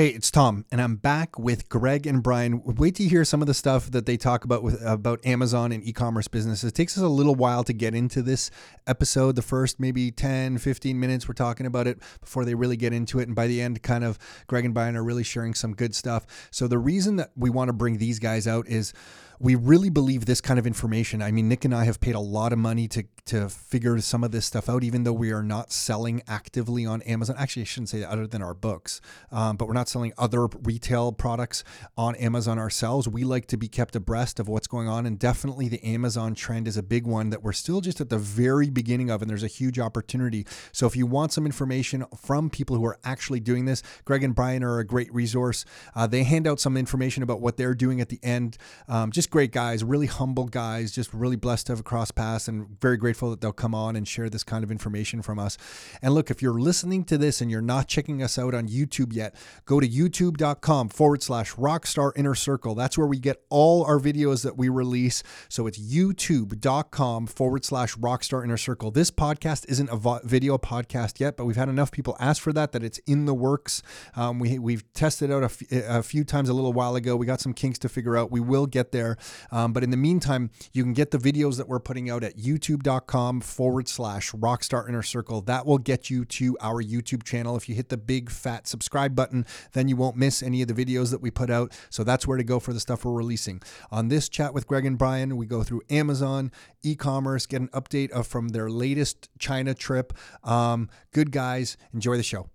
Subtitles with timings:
[0.00, 2.62] Hey, it's Tom, and I'm back with Greg and Brian.
[2.64, 5.84] Wait to hear some of the stuff that they talk about with about Amazon and
[5.84, 6.70] e-commerce businesses.
[6.70, 8.50] It takes us a little while to get into this
[8.86, 9.36] episode.
[9.36, 13.20] The first maybe 10, 15 minutes we're talking about it before they really get into
[13.20, 15.94] it, and by the end, kind of Greg and Brian are really sharing some good
[15.94, 16.48] stuff.
[16.50, 18.94] So the reason that we want to bring these guys out is
[19.40, 21.22] we really believe this kind of information.
[21.22, 24.24] I mean, Nick and I have paid a lot of money to to figure some
[24.24, 27.36] of this stuff out, even though we are not selling actively on Amazon.
[27.38, 29.00] Actually, I shouldn't say that other than our books,
[29.30, 31.64] um, but we're not selling other retail products
[31.96, 33.08] on Amazon ourselves.
[33.08, 36.68] We like to be kept abreast of what's going on, and definitely the Amazon trend
[36.68, 39.44] is a big one that we're still just at the very beginning of, and there's
[39.44, 40.46] a huge opportunity.
[40.72, 44.34] So if you want some information from people who are actually doing this, Greg and
[44.34, 45.64] Brian are a great resource.
[45.94, 48.58] Uh, they hand out some information about what they're doing at the end.
[48.88, 52.80] Um, just great guys, really humble guys, just really blessed to have cross pass and
[52.80, 55.56] very grateful that they'll come on and share this kind of information from us.
[56.02, 59.12] And look, if you're listening to this and you're not checking us out on YouTube
[59.12, 59.34] yet,
[59.64, 62.74] go to youtube.com forward slash rockstar inner circle.
[62.74, 65.22] That's where we get all our videos that we release.
[65.48, 68.90] So it's youtube.com forward slash rockstar inner circle.
[68.90, 72.72] This podcast isn't a video podcast yet, but we've had enough people ask for that
[72.72, 73.82] that it's in the works.
[74.16, 77.16] Um, we, we've tested out a, f- a few times a little while ago.
[77.16, 78.30] We got some kinks to figure out.
[78.30, 79.16] We will get there.
[79.50, 82.36] Um, but in the meantime, you can get the videos that we're putting out at
[82.36, 85.40] youtube.com forward slash rockstar inner circle.
[85.42, 87.56] That will get you to our YouTube channel.
[87.56, 90.74] If you hit the big fat subscribe button, then you won't miss any of the
[90.74, 91.72] videos that we put out.
[91.90, 93.60] So that's where to go for the stuff we're releasing.
[93.90, 96.50] On this chat with Greg and Brian, we go through Amazon,
[96.82, 100.12] e commerce, get an update of from their latest China trip.
[100.44, 101.76] Um, good guys.
[101.92, 102.48] Enjoy the show.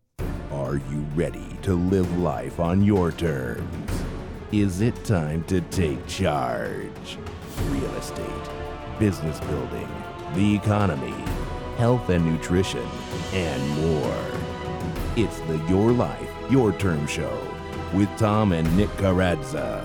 [0.51, 4.04] Are you ready to live life on your terms?
[4.55, 7.17] Is it time to take charge?
[7.67, 8.49] Real estate,
[8.97, 9.89] business building,
[10.33, 11.13] the economy,
[11.75, 12.87] health and nutrition,
[13.33, 14.17] and more.
[15.17, 17.37] It's the Your Life, Your Term Show
[17.93, 19.83] with Tom and Nick Karadza.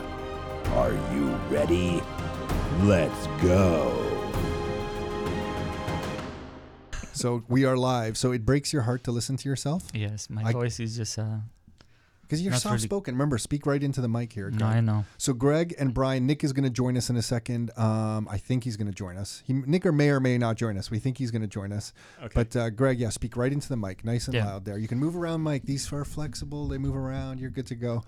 [0.77, 2.01] Are you ready?
[2.83, 3.91] Let's go.
[7.13, 8.17] So we are live.
[8.17, 9.89] So it breaks your heart to listen to yourself?
[9.93, 11.39] Yes, my I- voice is just uh
[12.31, 13.15] Because you're Not soft spoken.
[13.15, 14.53] Remember, speak right into the mic here.
[14.53, 15.05] no, I know.
[15.19, 17.73] So Greg and Brian, Nick is going to join us in a second.
[17.77, 19.43] Um, I think he's going to join us.
[19.45, 20.93] He, Nick or may or may not join us.
[20.93, 21.93] We think he's going to join us.
[22.23, 22.31] Okay.
[22.33, 24.47] But uh, Greg, yeah, speak right into the mic, nice and Yeah.
[24.47, 24.65] loud.
[24.65, 25.65] There, you can move around, Mike.
[25.65, 26.69] These are flexible.
[26.69, 27.41] They move around.
[27.41, 28.05] You're good to go.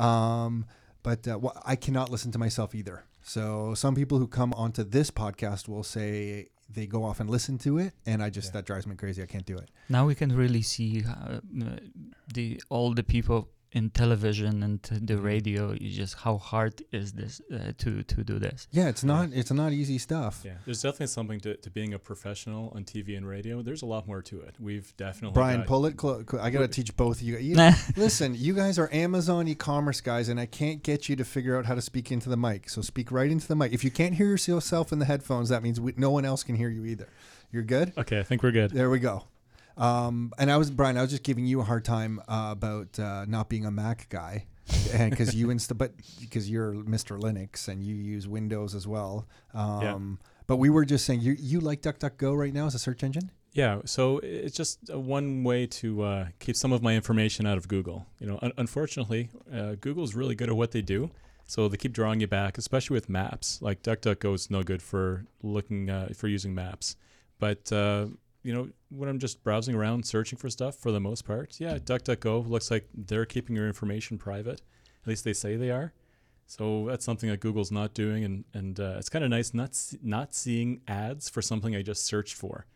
[0.00, 0.66] Um,
[1.02, 3.04] but uh, well, I cannot listen to myself either.
[3.22, 7.58] So some people who come onto this podcast will say they go off and listen
[7.58, 8.52] to it, and I just Yeah.
[8.60, 9.22] that drives me crazy.
[9.22, 9.70] I can't do it.
[9.88, 11.40] Now we can really see uh,
[12.32, 15.24] the all the people in television and t- the Mm-hmm.
[15.32, 15.70] radio.
[15.72, 18.68] Is just how hard is this uh, to to do this?
[18.70, 19.28] Yeah, it's not.
[19.32, 20.42] It's not easy stuff.
[20.44, 23.62] Yeah, there's definitely something to, to being a professional on TV and radio.
[23.62, 24.54] There's a lot more to it.
[24.58, 25.96] We've definitely Brian, got- pull it.
[25.96, 27.36] Clo- clo- I gotta teach both of you.
[27.48, 27.56] you
[27.96, 31.66] listen, you guys are Amazon e-commerce guys, and I can't get you to figure out
[31.66, 32.70] how to speak into the mic.
[32.70, 33.72] So speak right into the mic.
[33.72, 36.54] If you can't hear yourself in the headphones, that means we, no one else can
[36.56, 37.08] hear you either.
[37.52, 37.92] You're good.
[37.98, 38.70] Okay, I think we're good.
[38.70, 39.24] There we go.
[39.76, 40.96] Um, and I was Brian.
[40.96, 44.08] I was just giving you a hard time uh, about uh, not being a Mac
[44.08, 44.46] guy,
[44.92, 47.18] and because you insta, but because you're Mr.
[47.20, 49.26] Linux and you use Windows as well.
[49.52, 53.02] Um, But we were just saying you you like DuckDuckGo right now as a search
[53.02, 53.30] engine.
[53.52, 57.68] Yeah, so it's just one way to uh, keep some of my information out of
[57.68, 58.04] Google.
[58.18, 61.10] You know, un- unfortunately, uh, Google's really good at what they do,
[61.46, 63.62] so they keep drawing you back, especially with maps.
[63.62, 66.96] Like DuckDuckGo is no good for looking uh, for using maps,
[67.38, 68.06] but uh,
[68.44, 71.78] you know, when I'm just browsing around searching for stuff, for the most part, yeah,
[71.78, 74.60] DuckDuckGo looks like they're keeping your information private.
[75.02, 75.92] At least they say they are.
[76.46, 79.76] So that's something that Google's not doing, and and uh, it's kind of nice not
[80.02, 82.66] not seeing ads for something I just searched for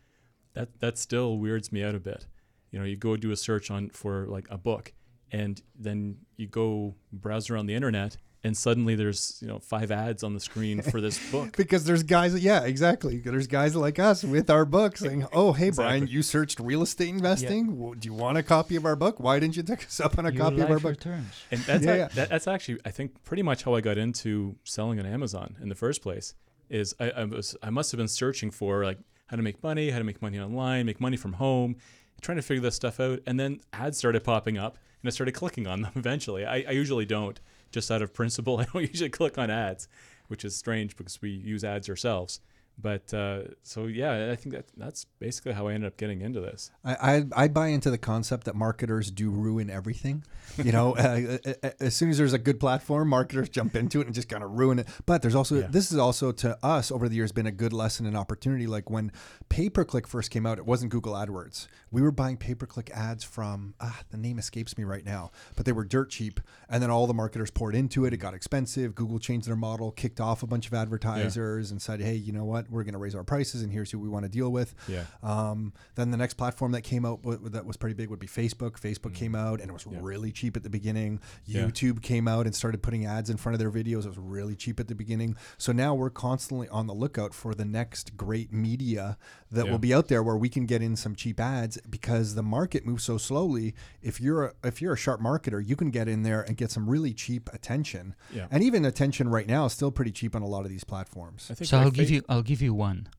[0.53, 2.25] that that still weirds me out a bit.
[2.71, 4.93] You know, you go do a search on for like a book,
[5.31, 10.23] and then you go browse around the internet, and suddenly there's you know five ads
[10.23, 11.55] on the screen for this book.
[11.57, 13.19] Because there's guys, yeah, exactly.
[13.19, 17.09] There's guys like us with our book saying, "Oh, hey, Brian, you searched real estate
[17.09, 17.77] investing.
[17.79, 19.19] Well, Do you want a copy of our book?
[19.19, 21.43] Why didn't you take us up on a Your copy of our book?" returns.
[21.51, 22.07] And that's Yeah, ac- yeah.
[22.15, 25.69] That, that's actually I think pretty much how I got into selling on Amazon in
[25.69, 26.33] the first place.
[26.69, 29.89] Is I, I was I must have been searching for like how to make money,
[29.89, 31.75] how to make money online, make money from home,
[32.21, 35.33] trying to figure this stuff out, and then ads started popping up, and I started
[35.33, 35.91] clicking on them.
[35.95, 37.39] Eventually, I, I usually don't,
[37.71, 38.57] just out of principle.
[38.59, 39.87] I don't usually click on ads,
[40.27, 42.39] which is strange because we use ads ourselves.
[42.81, 46.39] But uh, so yeah, I think that that's basically how I ended up getting into
[46.39, 46.71] this.
[46.83, 50.23] I, I I buy into the concept that marketers do ruin everything.
[50.63, 53.99] You know, uh, uh, uh, as soon as there's a good platform, marketers jump into
[54.01, 54.87] it and just kind of ruin it.
[55.05, 55.67] But there's also Yeah.
[55.67, 58.65] this is also to us over the years been a good lesson and opportunity.
[58.67, 59.11] Like when
[59.49, 61.67] pay per click first came out, it wasn't Google AdWords.
[61.91, 65.31] We were buying pay per click ads from ah the name escapes me right now,
[65.55, 66.39] but they were dirt cheap.
[66.69, 68.13] And then all the marketers poured into it.
[68.13, 68.95] It got expensive.
[68.95, 72.45] Google changed their model, kicked off a bunch of advertisers, and said, hey, you know
[72.45, 72.68] what?
[72.69, 74.75] We're going to raise our prices, and here's who we want to deal with.
[74.87, 75.03] Yeah.
[75.23, 78.27] Um, then the next platform that came out w- that was pretty big would be
[78.27, 78.79] Facebook.
[78.79, 79.93] Facebook came out and it was Mm.
[79.93, 79.99] Yeah.
[80.01, 81.19] really cheap at the beginning.
[81.45, 81.65] Yeah.
[81.65, 84.03] YouTube came out and started putting ads in front of their videos.
[84.05, 85.35] It was really cheap at the beginning.
[85.57, 89.17] So now we're constantly on the lookout for the next great media
[89.51, 89.71] that Yeah.
[89.71, 92.85] will be out there where we can get in some cheap ads because the market
[92.85, 93.73] moves so slowly.
[94.01, 96.69] If you're a, if you're a sharp marketer, you can get in there and get
[96.71, 98.15] some really cheap attention.
[98.33, 98.47] Yeah.
[98.51, 101.47] And even attention right now is still pretty cheap on a lot of these platforms.
[101.49, 103.09] I think So I'll give you I'll give you one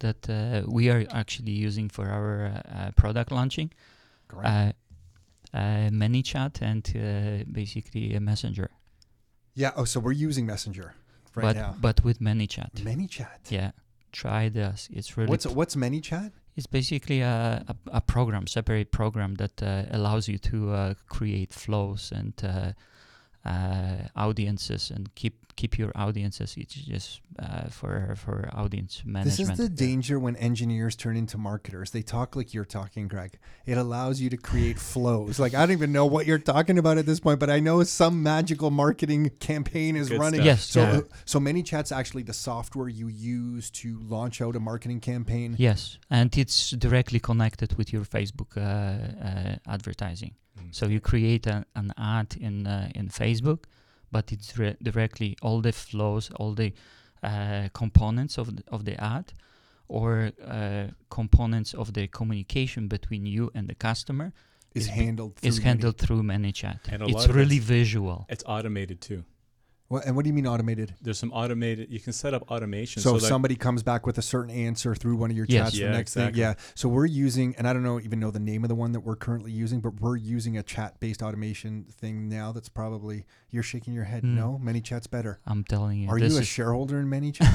[0.00, 3.70] that uh, we are actually using for our uh, uh, product launching.
[4.28, 4.46] Great.
[4.46, 4.72] Uh,
[5.54, 8.70] uh, ManyChat and uh, basically a messenger,
[9.54, 9.72] yeah.
[9.76, 10.94] Oh, so we're using Messenger
[11.34, 11.74] right but now.
[11.80, 12.72] but with ManyChat.
[12.74, 13.50] ManyChat.
[13.50, 13.72] Yeah,
[14.12, 14.88] try this.
[14.92, 16.32] It's really What's what's ManyChat?
[16.54, 21.52] It's basically a, a, a program, separate program that uh, allows you to uh, create
[21.54, 26.50] flows and uh, uh, audiences and keep keep your audiences.
[26.62, 29.36] It's just uh, for for audience management.
[29.38, 31.88] This is the danger when engineers turn into marketers.
[31.96, 33.32] They talk like you're talking, Greg.
[33.72, 35.34] It allows you to create flows.
[35.44, 37.76] Like I don't even know what you're talking about at this point, but I know
[37.84, 40.40] some magical marketing campaign is Good running.
[40.40, 40.52] stuff.
[40.52, 41.00] Yes, So yeah.
[41.32, 45.48] so ManyChat's actually the software you use to launch out a marketing campaign.
[45.68, 45.80] Yes,
[46.18, 48.62] and it's directly connected with your Facebook uh,
[49.28, 50.32] uh, advertising.
[50.58, 50.74] Mm.
[50.78, 53.60] So you create a, an ad in uh, in Facebook,
[54.12, 56.70] but it's re- directly all the flows, all the
[57.22, 59.32] uh, components of the, of the ad,
[59.88, 64.32] or uh, components of the communication between you and the customer
[64.74, 66.80] Is Is handled through is many- handled through ManyChat.
[66.92, 68.18] And a It's lot really it's- visual.
[68.28, 69.20] It's automated too.
[69.92, 70.94] What, and what do you mean automated?
[71.02, 71.90] There's some automated.
[71.92, 73.02] You can set up automation.
[73.02, 75.64] So, if that- somebody comes back with a certain answer through one of your Yes.
[75.66, 76.32] chats, the Yeah, next exactly.
[76.32, 76.54] thing, yeah.
[76.74, 79.00] So we're using, and I don't know even know the name of the one that
[79.00, 82.52] we're currently using, but we're using a chat-based automation thing now.
[82.52, 84.22] That's probably you're shaking your head.
[84.22, 84.34] Mm.
[84.34, 85.40] No, ManyChat's better.
[85.46, 86.08] I'm telling you.
[86.08, 87.52] Are this you a is- shareholder in ManyChat?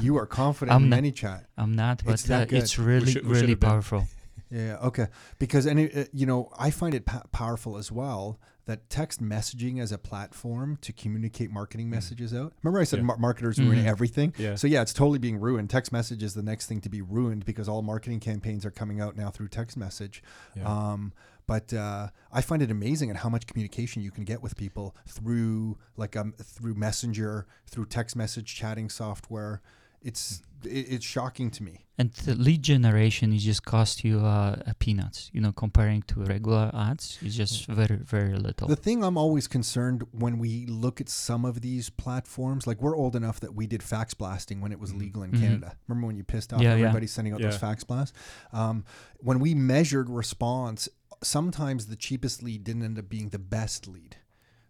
[0.00, 1.00] you are confident I'm in not.
[1.02, 1.42] ManyChat.
[1.58, 2.62] I'm not, but It's that uh, good.
[2.62, 4.08] it's really, should- we really powerful.
[4.50, 4.76] Yeah.
[4.84, 5.08] Okay.
[5.40, 9.22] Because and it, uh, you know I find it pa- powerful as well that text
[9.22, 12.52] messaging as a platform to communicate marketing messages out.
[12.62, 13.04] Remember I said Yeah.
[13.04, 13.84] mar- marketers ruin Mhm.
[13.84, 14.32] everything.
[14.38, 14.54] Yeah.
[14.54, 15.68] So yeah, it's totally being ruined.
[15.68, 19.00] Text message is the next thing to be ruined because all marketing campaigns are coming
[19.00, 20.22] out now through text message.
[20.56, 20.64] Yeah.
[20.92, 21.12] Um,
[21.46, 24.96] but uh, I find it amazing at how much communication you can get with people
[25.06, 29.60] through like um through Messenger, through text message chatting software.
[30.00, 31.80] It's it, it's shocking to me.
[31.96, 35.30] And the lead generation is just cost you uh, a peanuts.
[35.32, 38.66] You know, comparing to regular ads, it's just very, very little.
[38.66, 42.96] The thing I'm always concerned when we look at some of these platforms, like we're
[42.96, 44.98] old enough that we did fax blasting when it was Mhm.
[44.98, 45.40] legal in Mhm.
[45.40, 45.76] Canada.
[45.86, 46.86] Remember when you pissed off Yeah, yeah.
[46.86, 48.16] everybody sending out those fax blasts?
[48.52, 48.84] Um,
[49.18, 50.88] when we measured response,
[51.22, 54.16] sometimes the cheapest lead didn't end up being the best lead.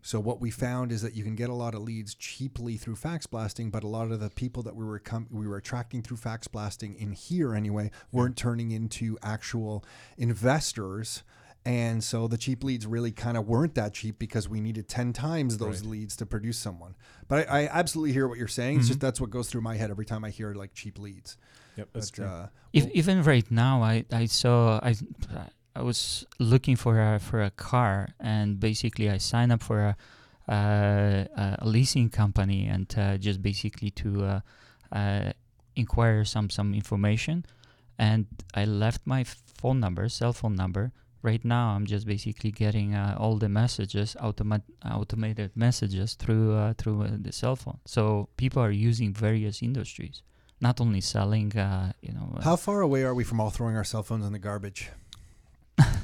[0.07, 2.97] So what we found is that you can get a lot of leads cheaply through
[2.97, 6.03] fax blasting, but a lot of the people that we were com- we were attracting
[6.03, 9.83] through fax blasting in here anyway weren't turning into actual
[10.19, 11.23] investors.
[11.65, 15.15] And so the cheap leads really kind of weren't that cheap because we needed 10
[15.15, 15.91] times those Right.
[15.91, 16.95] leads to produce someone.
[17.27, 18.77] But I, I absolutely hear what you're saying.
[18.81, 18.89] It's Mhm.
[18.89, 21.39] just that's what goes through my head every time I hear like cheap leads.
[21.77, 21.89] Yep.
[21.95, 22.27] That's But, true.
[22.27, 24.95] uh, if, well- even right now, I, I saw I
[25.77, 29.97] I was looking for a for a car, and basically I signed up for a
[30.49, 34.41] uh, a leasing company, and uh, just basically to uh,
[34.93, 35.33] uh,
[35.75, 37.45] inquire some some information,
[37.99, 40.93] and I left my phone number, cell phone number.
[41.23, 47.09] Right now, I'm just basically getting uh, all the messages, automat- automated messages through through
[47.19, 47.79] the cell phone.
[47.87, 50.23] So people are using various industries,
[50.61, 51.53] not only selling.
[52.03, 54.39] You know, How far away are we from all throwing our cell phones in the
[54.39, 54.91] garbage?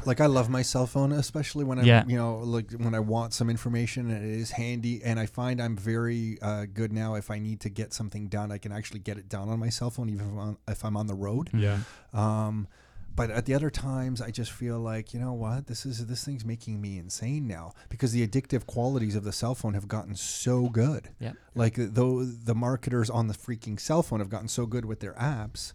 [0.07, 2.05] Like I love my cell phone, especially when I, Yeah.
[2.07, 5.03] you know, like when I want some information and it is handy.
[5.03, 7.15] And I find I'm very uh, good now.
[7.15, 9.69] If I need to get something done, I can actually get it done on my
[9.69, 11.51] cell phone, even if I'm on, if I'm on the road.
[11.53, 11.79] Yeah.
[12.13, 12.69] Um,
[13.17, 16.07] but at the other times, I just feel like you know what this is.
[16.07, 19.89] This thing's making me insane now because the addictive qualities of the cell phone have
[19.89, 21.09] gotten so good.
[21.19, 21.35] Yep.
[21.57, 25.15] Like though the marketers on the freaking cell phone have gotten so good with their
[25.15, 25.73] apps,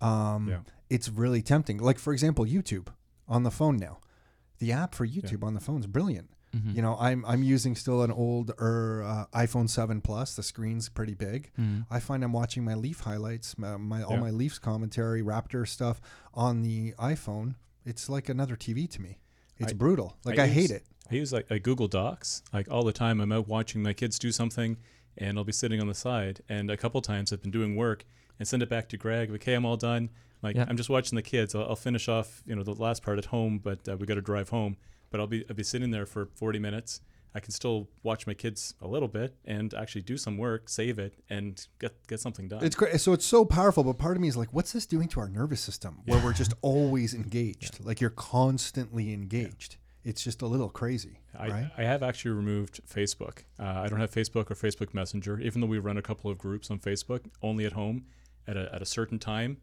[0.00, 0.58] um, Yeah.
[0.90, 1.78] it's really tempting.
[1.78, 2.88] Like for example, YouTube
[3.28, 3.98] on the phone now.
[4.58, 6.30] The app for YouTube on the phone is brilliant.
[6.54, 6.74] Mhm.
[6.76, 10.36] You know, I'm I'm using still an old er, uh, iPhone 7 Plus.
[10.36, 11.50] The screen's pretty big.
[11.58, 11.86] Mhm.
[11.90, 14.20] I find I'm watching my Leaf highlights, my, my all Yeah.
[14.20, 16.00] my Leafs commentary, Raptor stuff
[16.34, 17.54] on the iPhone.
[17.86, 19.18] It's like another TV to me.
[19.58, 20.18] It's I- brutal.
[20.24, 20.84] Like I I, hate it.
[21.10, 23.20] I use like, like Google Docs like all the time.
[23.20, 24.76] I'm out watching my kids do something,
[25.16, 26.42] and I'll be sitting on the side.
[26.50, 28.04] And a couple times I've been doing work
[28.38, 29.30] and send it back to Greg.
[29.30, 30.10] Okay, I'm all done.
[30.42, 30.66] Like Yeah.
[30.68, 31.54] I'm just watching the kids.
[31.54, 34.14] I'll, I'll finish off you know the last part at home, but uh, we got
[34.14, 34.76] to drive home.
[35.10, 37.00] But I'll be I'll be sitting there for 40 minutes.
[37.34, 40.98] I can still watch my kids a little bit and actually do some work, save
[40.98, 42.62] it, and get get something done.
[42.64, 43.00] It's great.
[43.00, 45.28] So it's so powerful, but part of me is like, what's this doing to our
[45.28, 47.84] nervous system where we're just always engaged?
[47.84, 49.76] Like you're constantly engaged.
[50.04, 51.70] It's just a little crazy, I, right?
[51.78, 53.44] I have actually removed Facebook.
[53.58, 56.38] Uh, I don't have Facebook or Facebook Messenger, even though we run a couple of
[56.38, 58.06] groups on Facebook, only at home
[58.48, 59.58] at a, at a certain time,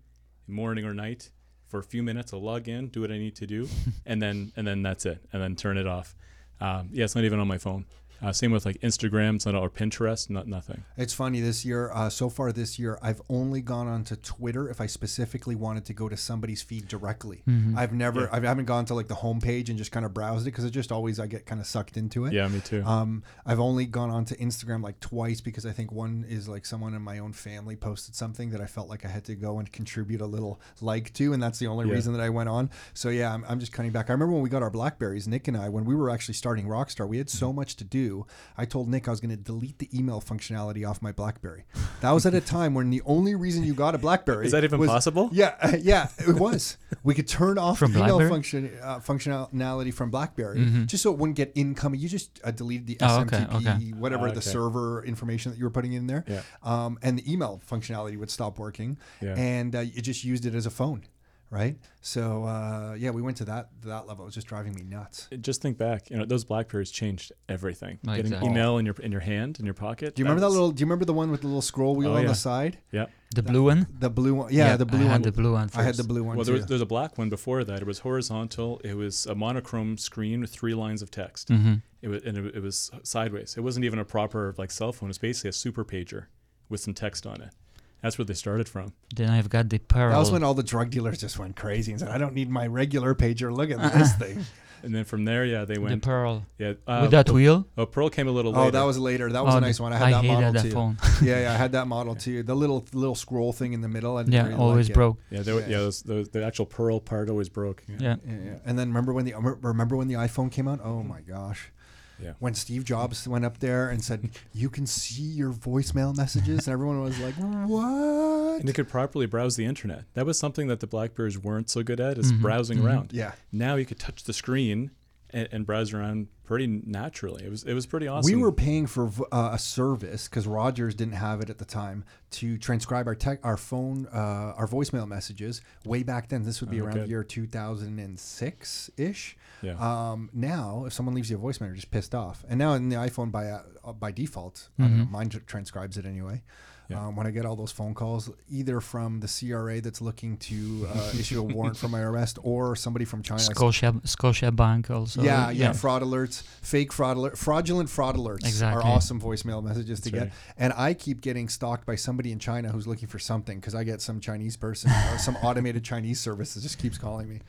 [0.49, 1.29] morning or night,
[1.67, 2.33] for a few minutes.
[2.33, 3.67] I'll log in, do what I need to do,
[4.05, 6.15] and then and then that's it, and then turn it off.
[6.59, 7.85] Um, yeah, it's not even on my phone.
[8.21, 10.83] Uh, same with like Instagram, it's not or Pinterest, not nothing.
[10.97, 11.89] It's funny this year.
[11.93, 15.93] Uh, so far this year, I've only gone onto Twitter if I specifically wanted to
[15.93, 17.43] go to somebody's feed directly.
[17.47, 17.77] Mhm.
[17.77, 18.29] I've never, Yeah.
[18.31, 20.71] I haven't gone to like the homepage and just kind of browsed it because it
[20.71, 22.33] just always I get kind of sucked into it.
[22.33, 22.83] Yeah, me too.
[22.83, 26.65] Um, I've only gone on to Instagram like twice because I think one is like
[26.65, 29.59] someone in my own family posted something that I felt like I had to go
[29.59, 31.93] and contribute a little like to, and that's the only Yeah.
[31.93, 32.69] reason that I went on.
[32.93, 34.09] So yeah, I'm, I'm just cutting back.
[34.09, 36.65] I remember when we got our Blackberries, Nick and I, when we were actually starting
[36.65, 37.37] Rockstar, we had Mm-hmm.
[37.37, 38.08] so much to do.
[38.57, 41.63] I told Nick I was going to delete the email functionality off my BlackBerry.
[42.01, 44.63] That was at a time when the only reason you got a BlackBerry Is that
[44.63, 45.29] even was- possible?
[45.31, 46.77] Yeah, uh, yeah, it was.
[47.03, 48.29] We could turn off From email BlackBerry?
[48.29, 50.87] function uh, functionality from BlackBerry Mhm.
[50.87, 51.99] just so it wouldn't get incoming.
[51.99, 53.91] You just uh, deleted the Oh, okay, SMTP, okay.
[53.97, 56.41] whatever Ah, the server information that you were putting in there, Yeah.
[56.63, 59.35] um, and the email functionality would stop working, Yeah.
[59.37, 61.03] and uh, you just used it as a phone,
[61.51, 61.77] right?
[62.01, 64.23] So uh, yeah, we went to that that level.
[64.23, 65.27] It was just driving me nuts.
[65.41, 67.99] Just think back, you know, those Blackberries changed everything.
[68.07, 68.49] Oh, Getting exactly.
[68.49, 70.15] email in your in your hand, in your pocket.
[70.15, 70.71] Do you remember that little?
[70.71, 72.27] Do you remember the one with the little scroll wheel Oh, on yeah.
[72.29, 72.77] the side?
[72.91, 73.05] Yeah.
[73.35, 73.85] The blue one.
[73.99, 74.51] The blue one.
[74.53, 75.11] Yeah, the blue I one.
[75.11, 75.67] had the blue one.
[75.67, 75.77] First.
[75.77, 76.51] I had the blue one Well, too.
[76.53, 77.79] there was, there's a black one before that.
[77.79, 78.81] It was horizontal.
[78.83, 81.49] It was a monochrome screen with three lines of text.
[81.49, 83.55] hmm It was and it, it was sideways.
[83.57, 85.09] It wasn't even a proper like cell phone.
[85.09, 86.25] It's basically a super pager
[86.69, 87.53] with some text on it.
[88.01, 88.93] That's where they started from.
[89.15, 90.11] Then I've got the pearl.
[90.11, 92.49] that was when all the drug dealers just went crazy and said, "I don't need
[92.49, 93.51] my regular pager.
[93.55, 94.45] Look at this thing."
[94.81, 96.03] And then from there, yeah, they the went.
[96.03, 97.67] pearl Yeah, uh, with that wheel.
[97.77, 98.59] Oh, Pearl came a little later.
[98.61, 98.71] Oh, later.
[98.77, 99.29] that was later.
[99.29, 99.91] That was Oh, a nice one.
[99.91, 100.71] I had that hated model that too.
[100.71, 100.97] phone.
[101.21, 102.43] yeah, yeah, I had that model too.
[102.43, 104.15] The little little scroll thing in the middle.
[104.15, 104.93] I didn't yeah, really always like it.
[104.93, 105.17] broke.
[105.31, 105.67] yeah, there, Yeah.
[105.67, 107.83] yeah, those, those, the actual Pearl part always broke.
[107.89, 107.97] Yeah.
[107.99, 108.15] Yeah.
[108.25, 108.57] Yeah, yeah.
[108.63, 110.79] And then remember when the remember when the iPhone came out?
[110.81, 111.73] Oh my gosh.
[112.21, 112.33] Yeah.
[112.39, 116.73] When Steve Jobs went up there and said, "You can see your voicemail messages," and
[116.73, 120.03] everyone was like, "What?" And you could properly browse the internet.
[120.13, 122.85] That was something that the Blackberries weren't so good at, is Mhm, browsing mhm.
[122.85, 123.13] around.
[123.13, 123.33] Yeah.
[123.51, 124.91] Now you could touch the screen
[125.29, 127.45] and, and browse around pretty naturally.
[127.45, 128.33] It was it was pretty awesome.
[128.33, 132.03] We were paying for uh, a service because Rogers didn't have it at the time
[132.31, 136.43] to transcribe our tech, our phone, uh, our voicemail messages way back then.
[136.43, 137.09] This would be Oh, around good.
[137.09, 139.37] year 2006 ish.
[139.61, 139.73] yeah.
[140.11, 142.43] Um, now, if someone leaves you a voicemail, you're just pissed off.
[142.49, 146.05] And now in the iPhone by uh, by default, I don't know, mine transcribes it
[146.05, 146.41] anyway.
[146.89, 147.05] Yeah.
[147.05, 150.87] Um, when I get all those phone calls, either from the CRA that's looking to
[150.91, 153.39] uh, issue a warrant for my arrest, or somebody from China.
[153.41, 155.21] Scotia Scotiabank also.
[155.21, 158.81] yeah, yeah, fraud alerts, fake fraud alert, fraudulent fraud alerts Exactly.
[158.81, 160.33] are awesome voicemail messages to That's get.
[160.57, 163.83] And I keep getting stalked by somebody in China who's looking for something because I
[163.83, 167.41] get some Chinese person or some automated Chinese service that just keeps calling me.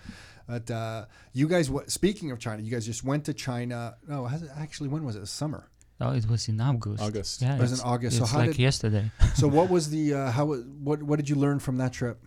[0.47, 3.97] But uh, you guys, w- speaking of China, you guys just went to China.
[4.07, 5.25] No, has it, actually, when was it?
[5.29, 5.70] Summer.
[6.03, 7.03] Oh, it was in August.
[7.03, 7.43] August.
[7.43, 8.17] Yeah, It was in it's- August.
[8.17, 9.11] So It's how like did- yesterday.
[9.35, 10.47] So what was the uh, how
[10.87, 12.19] what what did you learn from that trip?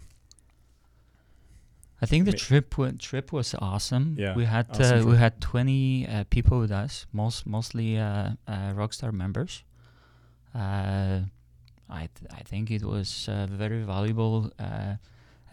[2.02, 4.16] I think the trip wa- trip was awesome.
[4.20, 8.32] Yeah, we had awesome uh, we had 20 uh, people with us, most mostly uh,
[8.48, 9.64] uh, Rockstar members.
[10.54, 11.22] Uh,
[11.90, 14.96] I th- I think it was a very valuable uh,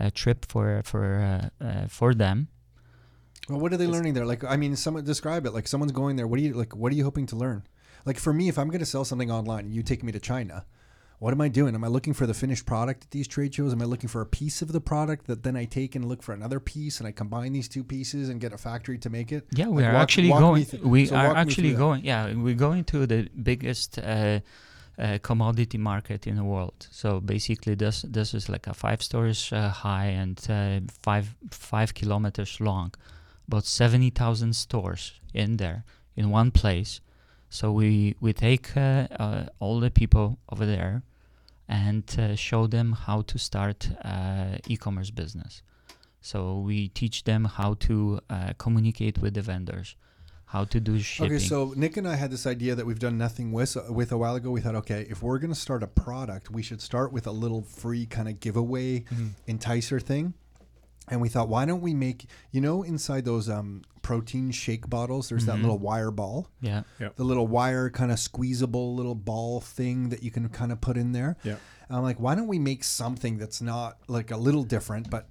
[0.01, 2.49] uh, trip for for uh, uh, for them.
[3.49, 4.27] Well, what are they Just- learning there?
[4.27, 5.53] Like, I mean, someone describe it.
[5.55, 6.27] Like, someone's going there.
[6.27, 6.75] What are you like?
[6.77, 7.63] What are you hoping to learn?
[8.07, 10.21] Like for me, if I'm going to sell something online and you take me to
[10.21, 10.65] China,
[11.19, 11.75] what am I doing?
[11.75, 13.73] Am I looking for the finished product at these trade shows?
[13.75, 16.23] Am I looking for a piece of the product that then I take and look
[16.23, 19.31] for another piece and I combine these two pieces and get a factory to make
[19.31, 19.47] it?
[19.55, 20.65] Yeah, we Like, are walk- actually walk going.
[20.65, 22.05] th- we so are actually going.
[22.05, 24.41] Yeah, we're going to the biggest uh,
[24.99, 26.89] uh, commodity market in the world.
[26.91, 31.93] So basically, this this is like a five stories uh, high and uh, five five
[31.93, 32.95] kilometers long,
[33.47, 35.85] about seventy thousand stores in there
[36.17, 37.01] in one place.
[37.51, 41.03] So we we take uh, uh, all the people over there
[41.69, 45.63] and uh, show them how to start uh, e-commerce business.
[46.21, 49.97] So we teach them how to uh, communicate with the vendors,
[50.47, 51.37] how to do shipping.
[51.37, 54.19] Okay, so Nick and I had this idea that we've done nothing with with a
[54.19, 54.53] while ago.
[54.53, 57.33] We thought, okay, if we're going to start a product, we should start with a
[57.33, 59.05] little free kind of giveaway
[59.49, 60.35] enticer thing.
[61.11, 65.29] And we thought, why don't we make, you know, inside those um, protein shake bottles,
[65.29, 65.63] there's that Mhm.
[65.63, 66.83] little wire ball, yeah,
[67.17, 70.97] the little wire kind of squeezable little ball thing that you can kind of put
[70.97, 71.37] in there.
[71.45, 71.57] Yeah.
[71.93, 75.27] I'm like, why don't we make something that's not like a little different, but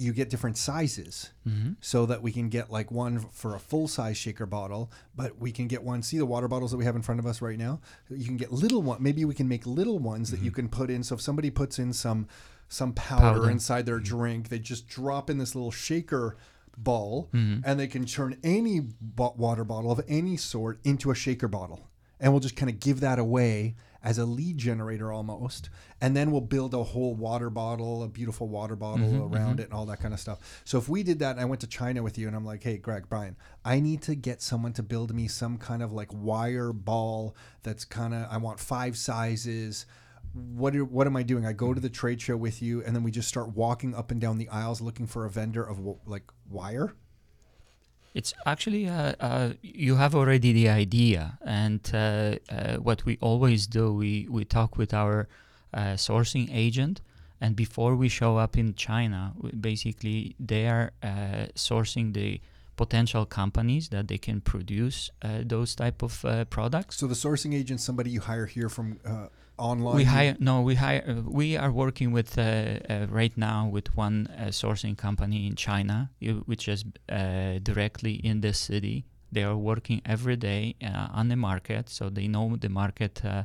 [0.00, 3.86] you get different sizes hmm so that we can get like one for a full
[3.88, 6.02] size shaker bottle, but we can get one.
[6.02, 7.80] See the water bottles that we have in front of us right now.
[8.08, 9.02] You can get little one.
[9.02, 11.02] Maybe we can make little ones that you can put in.
[11.02, 12.26] So if somebody puts in some
[12.68, 13.50] some powder, Powder.
[13.50, 16.36] inside their drink, they just drop in this little shaker
[16.78, 17.62] ball, Mhm.
[17.64, 18.80] and they can turn any
[19.16, 21.88] water bottle of any sort into a shaker bottle,
[22.20, 25.68] and we'll just kind of give that away as a lead generator almost
[26.00, 29.64] and then we'll build a whole water bottle a beautiful water bottle Mhm, around it
[29.64, 30.62] and all that kind of stuff.
[30.64, 32.62] So if we did that and i went to china with you and i'm like
[32.62, 36.08] hey greg brian i need to get someone to build me some kind of like
[36.12, 39.86] wire ball that's kind of i want five sizes.
[40.32, 41.44] What are, what am i doing?
[41.44, 44.10] I go to the trade show with you and then we just start walking up
[44.12, 46.94] and down the aisles looking for a vendor of like wire
[48.12, 53.66] It's actually uh, uh, you have already the idea, and uh, uh, what we always
[53.66, 55.28] do, we we talk with our
[55.72, 57.00] uh, sourcing agent,
[57.40, 62.40] and before we show up in China, basically they are uh, sourcing the
[62.76, 66.96] potential companies that they can produce those type of products.
[66.96, 68.98] so the sourcing agent somebody you hire here from
[69.60, 71.02] online We hire no, we hire.
[71.06, 75.54] Uh, we are working with uh, uh, right now with one uh, sourcing company in
[75.56, 76.10] China,
[76.46, 79.04] which is uh, directly in the city.
[79.32, 83.44] They are working every day uh, on the market, so they know the market uh,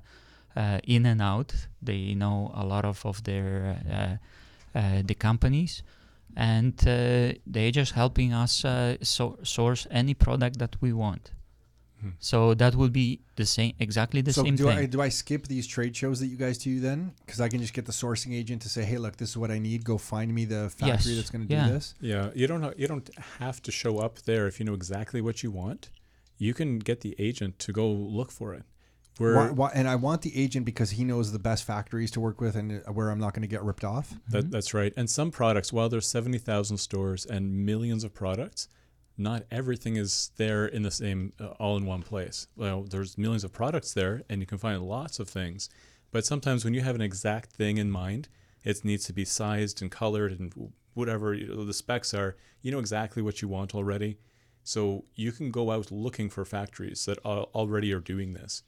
[0.56, 1.54] uh, in and out.
[1.82, 5.84] They know a lot of of their uh, uh, the companies.
[6.38, 11.32] And uh, they're just helping us uh, so- source any product that we want.
[12.02, 12.10] Hmm.
[12.20, 14.78] So that would be the same, exactly the so same do thing.
[14.78, 17.14] I do I skip these trade shows that you guys do then?
[17.26, 19.52] Because I can just get the sourcing agent to say, "Hey, look, this is what
[19.52, 19.84] I need.
[19.86, 21.16] Go find me the factory Yes.
[21.18, 21.68] that's going to Yeah.
[21.68, 23.10] do this." Yeah, you don't ha- you don't
[23.40, 25.90] have to show up there if you know exactly what you want.
[26.38, 28.64] You can get the agent to go look for it.
[29.18, 32.20] Where Why, why, and I want the agent because he knows the best factories to
[32.20, 34.14] work with and uh, where I'm not going to get ripped off.
[34.28, 34.92] that, that's right.
[34.98, 38.68] And some products, while there's seventy thousand stores and millions of products,
[39.18, 42.48] not everything is there in the same uh, all in one place.
[42.56, 45.70] Well, there's millions of products there, and you can find lots of things.
[46.12, 48.30] But sometimes when you have an exact thing in mind,
[48.64, 52.36] it needs to be sized and colored and whatever the specs are.
[52.62, 54.18] You know exactly what you want already,
[54.64, 58.64] so you can go out looking for factories that al- already are doing this.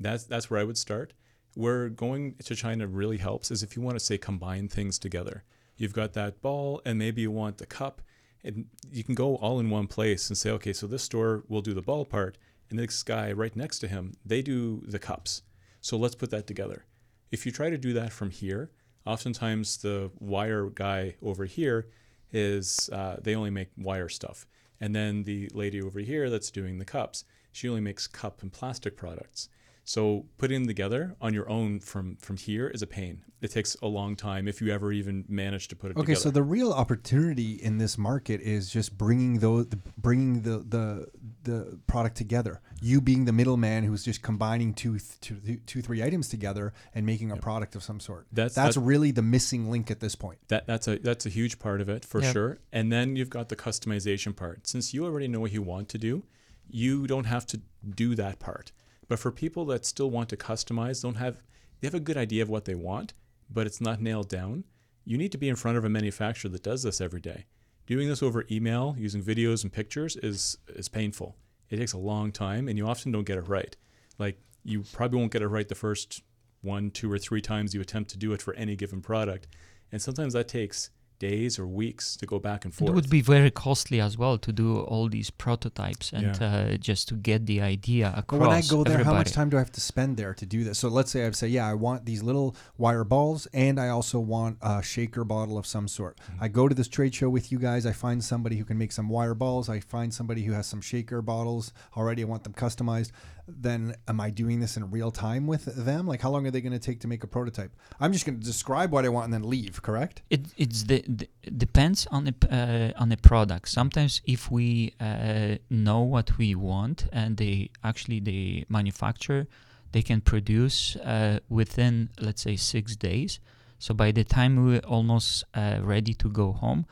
[0.00, 1.12] That's that's where I would start.
[1.54, 5.44] Where going to China really helps is if you want to say combine things together.
[5.76, 8.02] You've got that ball, and maybe you want the cup,
[8.44, 11.62] and you can go all in one place and say, okay, so this store will
[11.62, 12.38] do the ball part,
[12.70, 15.42] and this guy right next to him, they do the cups.
[15.80, 16.84] So let's put that together.
[17.30, 18.70] If you try to do that from here,
[19.06, 21.88] oftentimes the wire guy over here
[22.32, 24.46] is uh, they only make wire stuff,
[24.80, 28.52] and then the lady over here that's doing the cups, she only makes cup and
[28.52, 29.48] plastic products.
[29.88, 33.24] So putting them together on your own from from here is a pain.
[33.40, 36.02] It takes a long time if you ever even manage to put it together.
[36.04, 36.22] Okay, together.
[36.24, 39.64] so the real opportunity in this market is just bringing those,
[39.96, 41.06] bringing the the
[41.44, 42.60] the product together.
[42.82, 47.30] You being the middleman who's just combining two, two, two, three items together and making
[47.32, 48.26] a product of some sort.
[48.30, 50.38] That's- that's that- really the missing link at this point.
[50.48, 52.32] That that's a that's a huge part of it for Yep.
[52.34, 52.58] sure.
[52.74, 54.66] And then you've got the customization part.
[54.66, 56.24] Since you already know what you want to do,
[56.68, 57.62] you don't have to
[57.96, 58.72] do that part.
[59.08, 61.42] But for people that still want to customize, don't have
[61.80, 63.14] they have a good idea of what they want,
[63.50, 64.64] but it's not nailed down.
[65.04, 67.46] You need to be in front of a manufacturer that does this every day.
[67.86, 71.36] Doing this over email using videos and pictures is is painful.
[71.70, 73.74] It takes a long time and you often don't get it right.
[74.18, 76.22] Like you probably won't get it right the first
[76.60, 79.46] one, two, or three times you attempt to do it for any given product.
[79.92, 82.90] And sometimes that takes days or weeks to go back and forth.
[82.90, 86.46] It would be very costly as well to do all these prototypes and Yeah.
[86.72, 88.40] uh, just to get the idea But across.
[88.40, 90.64] when I go there, how much time do I have to spend there to do
[90.64, 90.78] this?
[90.78, 94.18] So let's say I say, yeah, I want these little wire balls, and I also
[94.20, 96.18] want a shaker bottle of some sort.
[96.18, 96.44] Mm-hmm.
[96.44, 97.86] I go to this trade show with you guys.
[97.86, 99.68] I find somebody who can make some wire balls.
[99.68, 102.22] I find somebody who has some shaker bottles already.
[102.22, 103.10] I want them customized.
[103.50, 106.06] Then am I doing this in real time with them?
[106.06, 107.74] Like, how long are they going to take to make a prototype?
[107.98, 109.80] I'm just going to describe what I want and then leave.
[109.80, 110.20] Correct?
[110.28, 111.07] It it's the, the
[111.56, 113.68] depends on the uh, on the product.
[113.68, 119.46] Sometimes if we uh, know what we want and they actually the manufacturer
[119.92, 123.40] they can produce uh, within let's say six days.
[123.78, 126.84] So by the time we're almost uh, ready to go home,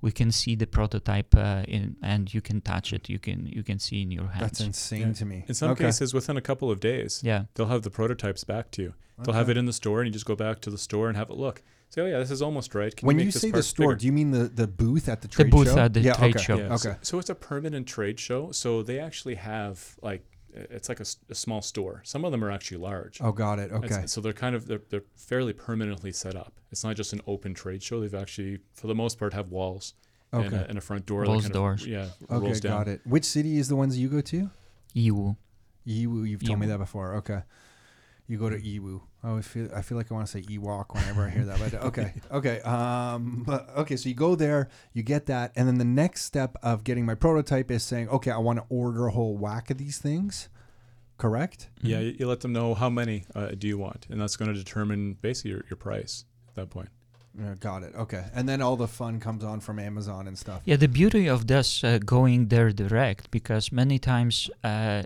[0.00, 3.08] we can see the prototype uh, in, and you can touch it.
[3.08, 4.40] You can you can see in your hands.
[4.40, 5.12] That's insane Yeah.
[5.14, 5.44] to me.
[5.48, 5.84] In some okay.
[5.84, 8.94] cases, within a couple of days, yeah, they'll have the prototypes back to you.
[9.22, 11.16] They'll have it in the store, and you just go back to the store and
[11.16, 11.62] have a look.
[11.90, 12.94] Say, oh yeah, this is almost right.
[12.94, 14.66] Can when you, you make this say the store, bigger?" do you mean the, the
[14.66, 15.50] booth at the trade show?
[15.50, 15.80] the booth show?
[15.80, 16.44] at the yeah, trade okay.
[16.44, 16.56] show.
[16.58, 16.98] Yeah, so- Okay.
[17.02, 18.52] So, it's a permanent trade show.
[18.52, 20.24] So they actually have like
[20.54, 22.02] it's like a small store.
[22.04, 23.20] Some of them are actually large.
[23.22, 23.70] Oh, got it.
[23.70, 24.06] It's- Okay.
[24.06, 26.54] So they're kind of they're, they're fairly permanently set up.
[26.70, 28.00] It's not just an open trade show.
[28.00, 29.94] They've actually, for the most part, have walls
[30.32, 31.22] and, a, and a front door.
[31.22, 31.82] Rolls kind doors.
[31.82, 32.78] Of, yeah, Okay, rolls down.
[32.78, 33.00] got it.
[33.06, 34.50] Which city is the ones you go to?
[34.94, 35.36] Yiwu.
[35.86, 36.28] Yiwu.
[36.28, 37.14] You've told me that before.
[37.16, 37.42] Okay.
[38.26, 39.00] You go to Yiwu.
[39.22, 41.58] I feel I feel like I want to say Ewok whenever I hear that.
[41.58, 43.96] But okay, okay, um, but okay.
[43.96, 47.14] So you go there, you get that, and then the next step of getting my
[47.14, 50.48] prototype is saying, okay, I want to order a whole whack of these things.
[51.16, 51.68] Correct.
[51.82, 54.54] Yeah, you, you let them know how many uh, do you want, and that's going
[54.54, 56.88] to determine basically your, your price at that point.
[57.36, 57.94] Yeah, got it.
[57.96, 60.62] Okay, and then all the fun comes on from Amazon and stuff.
[60.64, 65.02] Yeah, the beauty of this uh, going there direct because many times uh,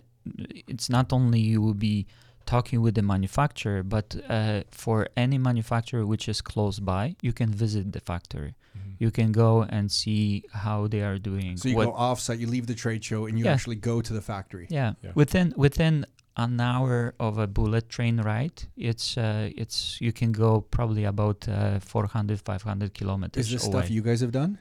[0.66, 2.06] it's not only you will be
[2.46, 7.50] talking with the manufacturer, but uh, for any manufacturer which is close by, you can
[7.50, 8.54] visit the factory.
[8.98, 11.56] You can go and see how they are doing.
[11.56, 13.52] So you what- go offsite, you leave the trade show, and you Yeah.
[13.54, 14.66] actually go to the factory.
[14.70, 14.92] Yeah.
[15.02, 15.10] Yeah.
[15.14, 20.60] Within within an hour of a bullet train ride, it's uh, it's you can go
[20.60, 23.72] probably about uh, 400 500 kilometers Is this away.
[23.72, 24.58] stuff you guys have done?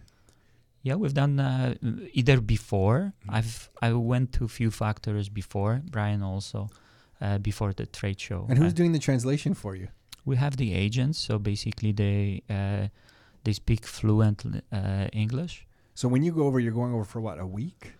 [0.83, 1.75] Yeah, we've done uh,
[2.13, 3.13] either before.
[3.25, 3.35] Mhm.
[3.37, 5.81] I've I went to a few factories before.
[5.91, 6.69] Brian also
[7.21, 8.45] uh, before the trade show.
[8.49, 9.87] And who's Uh, doing the translation for you?
[10.25, 12.87] we have the agents, so basically they uh,
[13.43, 15.65] they speak fluent uh, English.
[15.95, 17.39] So when you go over, you're going over for what?
[17.39, 17.93] A week?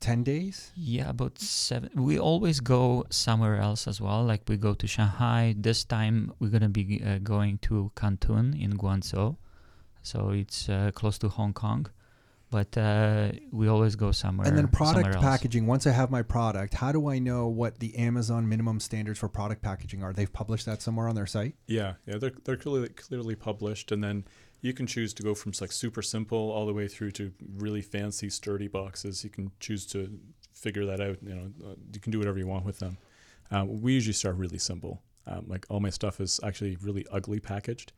[0.00, 0.72] Ten days?
[0.74, 1.90] Yeah, about seven.
[1.94, 4.24] We always go somewhere else as well.
[4.24, 5.54] Like we go to Shanghai.
[5.56, 9.36] This time we're gonna be uh, going to Canton in Guangzhou,
[10.02, 11.86] so it's uh, close to Hong Kong.
[12.52, 14.46] But uh, we always go somewhere.
[14.46, 15.24] and then product somewhere else.
[15.24, 15.66] packaging.
[15.66, 19.28] Once I have my product, how do I know what the Amazon minimum standards for
[19.28, 20.12] product packaging are?
[20.12, 21.54] They've published that somewhere on their site.
[21.66, 24.26] Yeah, yeah, they're they're clearly clearly published, and then
[24.60, 27.80] you can choose to go from like super simple all the way through to really
[27.80, 29.24] fancy, sturdy boxes.
[29.24, 30.20] You can choose to
[30.52, 31.16] figure that out.
[31.22, 32.98] You know, uh, you can do whatever you want with them.
[33.50, 35.00] Uh, we usually start really simple.
[35.26, 37.92] Um, like all my stuff is actually really ugly packaged.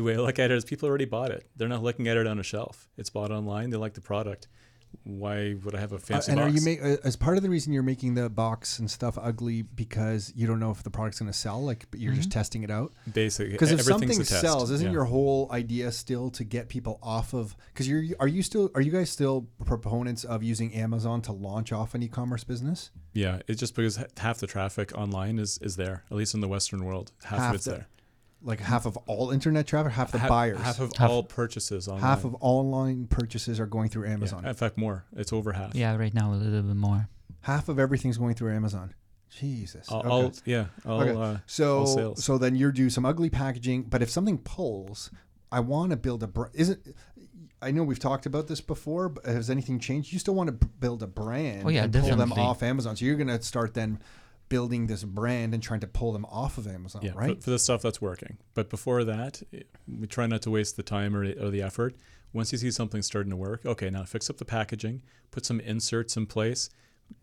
[0.00, 1.46] The way I look at it is people already bought it.
[1.56, 2.88] They're not looking at it on a shelf.
[2.96, 3.68] It's bought online.
[3.68, 4.48] They like the product.
[5.04, 6.50] Why would I have a Uh, fancy and box?
[6.50, 9.18] are you make uh, as part of the reason you're making the box and stuff
[9.20, 11.62] ugly because you don't know if the product's going to sell?
[11.62, 12.32] Like, but you're just Mhm.
[12.32, 12.94] testing it out.
[13.12, 14.40] Basically, Because if something a test.
[14.40, 14.92] sells, isn't Yeah.
[14.92, 17.54] your whole idea still to get people off of?
[17.74, 21.72] Because you're are you still are you guys still proponents of using Amazon to launch
[21.72, 22.90] off an e-commerce business?
[23.12, 26.48] Yeah, it's just because half the traffic online is, is there, at least in the
[26.48, 27.12] Western world.
[27.24, 27.86] Half, Half of it's the- there.
[28.42, 31.88] Like half of all internet traffic, half the half, buyers, Half of Half- all purchases
[31.88, 32.00] online.
[32.02, 34.46] half of online purchases are going through Yeah, Amazon.
[34.46, 35.04] in fact, more.
[35.14, 35.74] It's over half.
[35.74, 37.08] Yeah, right now a little bit more.
[37.42, 38.94] Half of everything's going through Amazon.
[39.28, 39.88] Jesus.
[39.88, 40.08] All, Okay.
[40.08, 40.64] all- yeah.
[40.86, 41.20] All, Okay.
[41.20, 42.24] uh, so all sales.
[42.24, 45.10] so then you do some ugly packaging, but if something pulls,
[45.52, 46.52] I want to build a brand.
[46.54, 46.80] Isn't
[47.62, 50.14] I know we've talked about this before, but has anything changed?
[50.14, 52.96] You still want to b- build a brand Oh, yeah, and pull them off Amazon.
[52.96, 53.98] So you're going to start then
[54.50, 57.36] building this brand and trying to pull them off of Amazon, yeah, right?
[57.36, 58.36] for, for the stuff that's working.
[58.52, 59.42] But before that,
[59.88, 61.96] we try not to waste the time or, or the effort.
[62.34, 65.60] Once you see something starting to work, okay, now fix up the packaging, put some
[65.60, 66.68] inserts in place,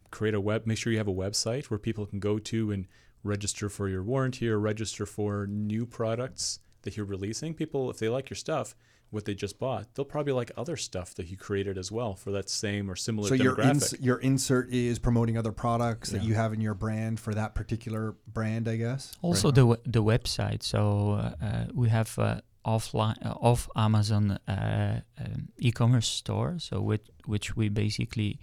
[0.09, 2.87] create a web, make sure you have a website where people can go to and
[3.23, 7.53] register for your warranty or register for new products that you're releasing.
[7.53, 8.75] People, if they like your stuff,
[9.09, 12.31] what they just bought, they'll probably like other stuff that you created as well for
[12.31, 16.33] that same or similar so your ins- your insert is promoting other products that you
[16.33, 19.13] have in your brand for that particular brand, I guess.
[19.21, 20.61] Also the we- the website.
[20.63, 26.55] So uh, uh, we have uh, offline uh, off Amazon uh, um, e-commerce store.
[26.59, 28.39] So which which we basically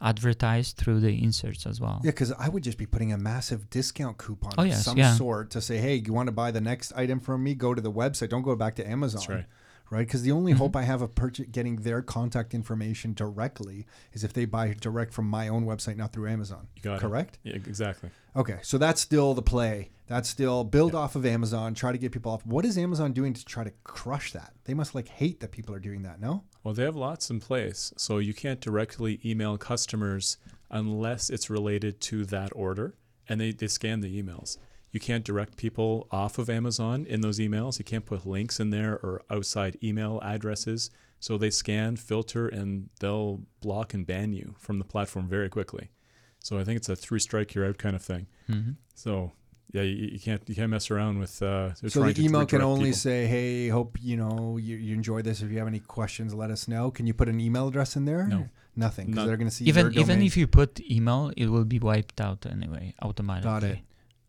[0.00, 2.00] uh, advertise through the inserts as well.
[2.04, 4.98] Yeah, because I would just be putting a massive discount coupon Oh, of yes, some
[4.98, 5.14] yeah.
[5.14, 7.54] sort to say, hey, you want to buy the next item from me?
[7.54, 8.28] Go to the website.
[8.30, 9.20] Don't go back to Amazon.
[9.20, 9.44] That's right.
[9.90, 10.06] Right?
[10.06, 10.58] Because the only Mhm.
[10.58, 15.14] hope I have of purchase, getting their contact information directly is if they buy direct
[15.14, 16.68] from my own website, not through Amazon.
[16.76, 17.00] You got it.
[17.00, 17.38] Correct?
[17.42, 18.10] Yeah, exactly.
[18.36, 19.88] Okay, so that's still the play.
[20.06, 22.44] That's still build off of Amazon, try to get people off.
[22.44, 24.52] What is Amazon doing to try to crush that?
[24.64, 26.44] They must like hate that people are doing that, no?
[26.68, 27.94] Well, they have lots in place.
[27.96, 30.36] So you can't directly email customers
[30.70, 32.94] unless it's related to that order.
[33.26, 34.58] And they, they scan the emails.
[34.92, 37.78] You can't direct people off of Amazon in those emails.
[37.78, 40.90] You can't put links in there or outside email addresses.
[41.20, 45.88] So they scan, filter, and they'll block and ban you from the platform very quickly.
[46.38, 48.26] So I think it's a three strike you're out kind of thing.
[48.46, 49.32] hmm So
[49.72, 51.42] yeah, you, you can't you can't mess around with.
[51.42, 52.98] Uh, they're So trying the email can only people.
[52.98, 55.42] say, "Hey, hope you know you, you enjoy this.
[55.42, 58.04] If you have any questions, let us know." Can you put an email address in
[58.04, 58.26] there?
[58.26, 58.48] No.
[58.76, 59.06] nothing.
[59.06, 61.64] Because Not- they're going to see even your even if you put email, it will
[61.64, 63.50] be wiped out anyway automatically.
[63.50, 63.78] Got it.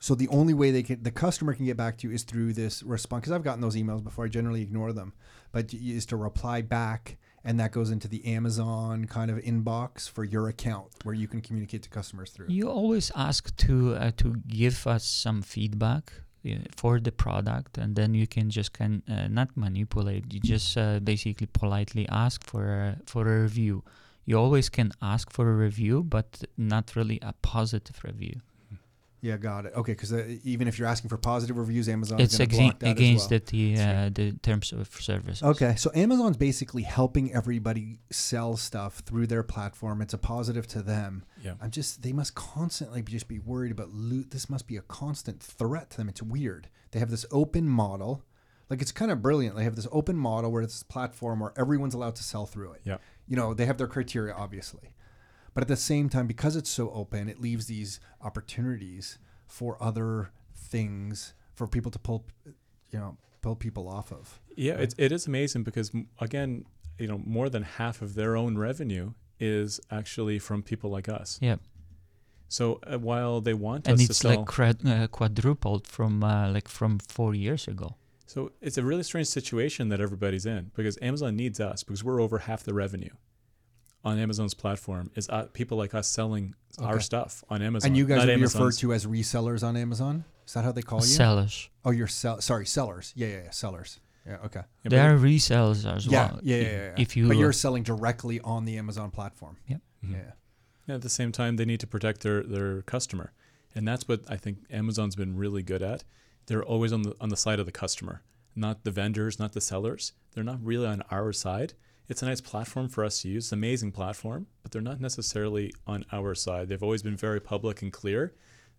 [0.01, 2.53] So the only way they can, the customer can get back to you is through
[2.53, 3.21] this response.
[3.21, 4.25] Because I've gotten those emails before.
[4.25, 5.11] I generally ignore them,
[5.51, 10.09] but y- is to reply back, and that goes into the Amazon kind of inbox
[10.09, 12.47] for your account, where you can communicate to customers through.
[12.49, 16.11] You always ask to uh, to give us some feedback
[16.45, 20.33] uh, for the product, and then you can just can uh, not manipulate.
[20.33, 23.83] You just uh, basically politely ask for a, for a review.
[24.25, 28.41] You always can ask for a review, but not really a positive review.
[29.21, 29.73] Yeah, got it.
[29.75, 32.55] Okay, because uh, even if you're asking for positive reviews, Amazon it's is going to
[32.55, 33.39] exa- block that against as well.
[33.51, 35.43] the the, uh, the terms of service.
[35.43, 40.01] Okay, so Amazon's basically helping everybody sell stuff through their platform.
[40.01, 41.25] It's a positive to them.
[41.43, 41.53] Yeah.
[41.61, 44.31] I'm just they must constantly just be worried about loot.
[44.31, 46.09] This must be a constant threat to them.
[46.09, 46.69] It's weird.
[46.91, 48.23] They have this open model,
[48.69, 49.55] like it's kind of brilliant.
[49.55, 52.73] They have this open model where it's this platform where everyone's allowed to sell through
[52.73, 52.81] it.
[52.85, 52.97] Yeah.
[53.27, 54.91] You know, they have their criteria obviously,
[55.53, 60.31] but at the same time, because it's so open, it leaves these opportunities for other
[60.55, 62.25] things for people to pull,
[62.91, 64.39] you know, pull people off of.
[64.55, 66.65] Yeah, it, it is amazing because again,
[66.97, 71.39] you know, more than half of their own revenue is actually from people like us.
[71.41, 71.57] Yeah.
[72.49, 76.23] So uh, while they want and us to it's sell, like crad- uh, quadrupled from
[76.23, 77.95] uh, like from four years ago.
[78.25, 82.21] so it's a really strange situation that everybody's in because Amazon needs us because we're
[82.21, 83.15] over half the revenue
[84.03, 87.87] on Amazon's platform is uh, people like us selling our stuff on Amazon.
[87.89, 90.23] And you guys not would be referred to as resellers on Amazon.
[90.47, 91.05] Is that how they call you?
[91.05, 91.69] Sellers.
[91.85, 92.41] oh, you're sell.
[92.41, 93.13] Sorry, sellers.
[93.15, 93.99] Yeah, yeah, yeah, sellers.
[94.25, 94.61] Yeah, okay.
[94.83, 96.39] Yeah, They're resellers as Yeah, well.
[96.43, 96.93] yeah, yeah, If- yeah, yeah.
[96.97, 99.57] If you but you're selling directly on the Amazon platform.
[99.67, 99.81] Yep.
[100.03, 100.17] Yeah.
[100.87, 103.31] Yeah, at the same time, they need to protect their, their customer,
[103.75, 106.03] and that's what I think Amazon's been really good at.
[106.47, 108.23] They're always on the on the side of the customer,
[108.55, 110.13] not the vendors, not the sellers.
[110.33, 111.73] They're not really on our side.
[112.09, 114.99] It's a nice platform for us to use, it's an amazing platform, but they're not
[114.99, 116.67] necessarily on our side.
[116.67, 118.33] They've always been very public and clear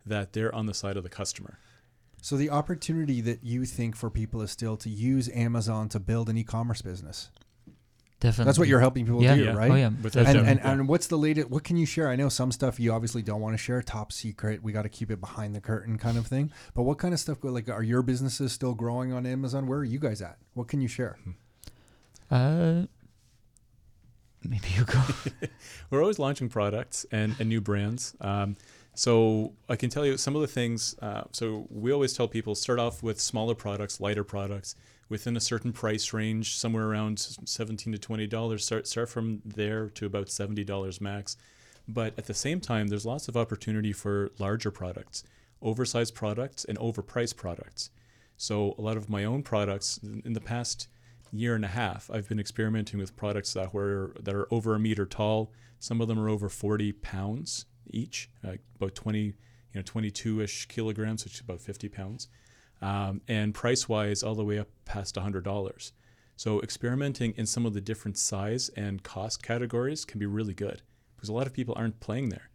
[0.04, 1.58] that they're on the side of the customer.
[2.22, 6.28] So the opportunity that you think for people is still to use Amazon to build
[6.28, 7.30] an e-commerce business.
[8.18, 8.44] definitely.
[8.46, 9.34] That's what you're helping people yeah.
[9.36, 9.52] do, Yeah.
[9.52, 9.70] right?
[9.70, 9.90] Oh yeah.
[10.02, 10.72] Without And, and, Yeah.
[10.72, 11.48] and what's the latest?
[11.48, 12.08] What can you share?
[12.10, 14.62] I know some stuff you obviously don't want to share, top secret.
[14.62, 16.50] We got to keep it behind the curtain, kind of thing.
[16.74, 17.38] But what kind of stuff?
[17.42, 19.66] Like, are your businesses still growing on Amazon?
[19.66, 20.36] Where are you guys at?
[20.52, 21.16] What can you share?
[22.30, 22.82] Uh,
[24.48, 25.00] maybe you go.
[25.90, 28.14] we're always launching products and, and new brands.
[28.20, 28.56] Um,
[28.94, 30.96] so I can tell you some of the things.
[31.00, 34.74] Uh, so we always tell people start off with smaller products, lighter products
[35.08, 38.64] within a certain price range, somewhere around seventeen to twenty dollars.
[38.64, 41.36] Start start from there to about seventy dollars max.
[41.88, 45.24] But at the same time, there's lots of opportunity for larger products,
[45.62, 47.90] oversized products, and overpriced products.
[48.36, 50.88] So a lot of my own products in in the past
[51.32, 54.78] year and a half, I've been experimenting with products that were that are over a
[54.78, 55.52] meter tall.
[55.78, 59.34] Some of them are over 40 pounds each, about 20, you
[59.74, 62.28] know, 22ish kilograms, which is about 50 pounds,
[62.82, 65.92] um, and price-wise, all the way up past $100.
[66.36, 70.82] So experimenting in some of the different size and cost categories can be really good
[71.16, 72.49] because a lot of people aren't playing there.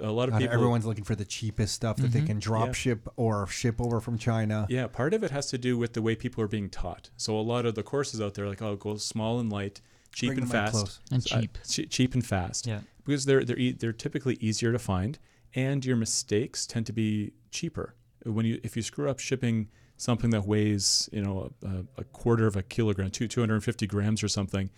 [0.00, 2.26] A lot of Not people, everyone's looking for the cheapest stuff that they Mhm.
[2.26, 2.72] can drop Yeah.
[2.72, 4.66] ship or ship over from China.
[4.68, 7.10] Yeah, part of it has to do with the way people are being taught.
[7.16, 9.80] So a lot of the courses out there, like oh, go small and light,
[10.12, 11.00] cheap Bring and the mic fast, close.
[11.10, 11.58] and Uh, cheap.
[11.68, 12.80] che- cheap and fast, yeah.
[13.04, 15.18] because they're they're e- they're typically easier to find,
[15.54, 17.94] and your mistakes tend to be cheaper.
[18.24, 22.46] When you if you screw up shipping something that weighs you know a, a quarter
[22.46, 24.70] of a kilogram, two two hundred and fifty grams or something,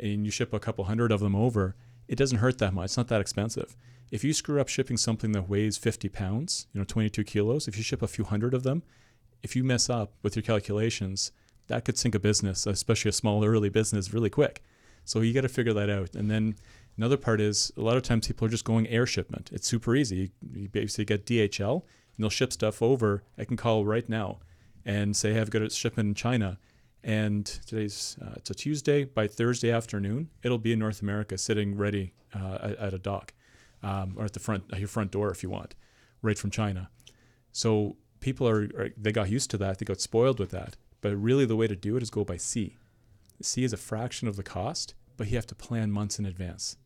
[0.00, 1.76] and you ship a couple hundred of them over,
[2.08, 2.86] it doesn't hurt that much.
[2.86, 3.76] It's not that expensive.
[4.10, 7.76] If you screw up shipping something that weighs 50 pounds, you know, 22 kilos, if
[7.76, 8.82] you ship a few hundred of them,
[9.42, 11.32] if you mess up with your calculations,
[11.66, 14.62] that could sink a business, especially a small early business, really quick.
[15.04, 16.14] So you got to figure that out.
[16.14, 16.56] And then
[16.96, 19.50] another part is a lot of times people are just going air shipment.
[19.52, 20.32] It's super easy.
[20.52, 23.22] You, basically get DHL and they'll ship stuff over.
[23.36, 24.38] I can call right now
[24.84, 26.58] and say, hey, I've got a shipment in China.
[27.04, 29.04] And today's uh, it's a Tuesday.
[29.04, 33.34] By Thursday afternoon, it'll be in North America, sitting ready uh, at, at a dock
[33.82, 35.74] um, or at the front at your front door if you want,
[36.22, 36.88] right from China.
[37.52, 39.78] So people are, are they got used to that.
[39.78, 40.76] They got spoiled with that.
[41.02, 42.78] But really, the way to do it is go by sea.
[43.42, 46.78] Sea is a fraction of the cost, but you have to plan months in advance,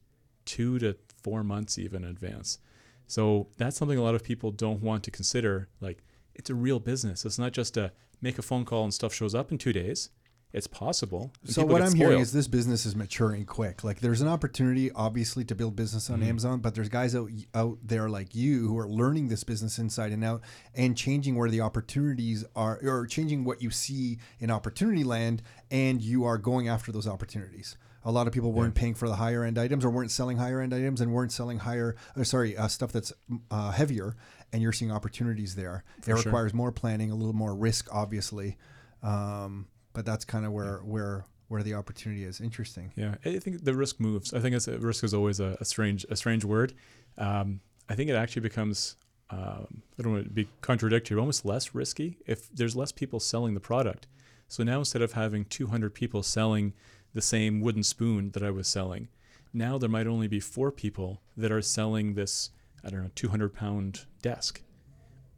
[0.45, 2.59] two to four months even in advance.
[3.07, 5.69] So that's something a lot of people don't want to consider.
[5.81, 6.03] Like
[6.35, 7.25] it's a real business.
[7.25, 10.11] It's not just a make a phone call and stuff shows up in two days.
[10.51, 11.31] it's possible.
[11.45, 13.85] So what I'm hearing is this business is maturing quick.
[13.85, 16.27] Like there's an opportunity, obviously, to build business on Mhm.
[16.27, 20.11] Amazon, but there's guys out out there like you who are learning this business inside
[20.11, 20.41] and out
[20.75, 26.01] and changing where the opportunities are, or changing what you see in opportunity land, and
[26.01, 27.77] you are going after those opportunities.
[28.05, 30.63] A lot of people weren't paying for the higher end items, or weren't selling higher
[30.63, 33.13] end items, and weren't selling higher, uh, sorry, uh, stuff that's
[33.51, 34.17] uh, heavier,
[34.53, 35.85] and you're seeing opportunities there.
[36.03, 36.25] For it sure.
[36.25, 38.57] requires more planning, a little more risk, obviously.
[39.03, 42.41] Um, but that's kind of where where where the opportunity is.
[42.41, 42.93] Interesting.
[42.95, 44.33] Yeah, I think the risk moves.
[44.35, 46.75] I think it's risk is always a, a strange a strange word.
[47.17, 48.97] Um, I think it actually becomes
[49.31, 53.55] um, I don't want to be contradictory, almost less risky if there's less people selling
[53.55, 54.07] the product.
[54.47, 56.73] So now instead of having 200 people selling
[57.13, 59.09] the same wooden spoon that I was selling,
[59.53, 62.51] now there might only be four people that are selling this
[62.85, 64.63] I don't know 200 pound desk.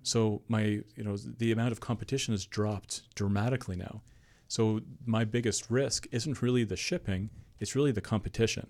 [0.03, 0.63] So my
[0.97, 4.03] you know the amount of competition has dropped dramatically now.
[4.49, 8.69] So my biggest risk isn't really the shipping; it's really the competition.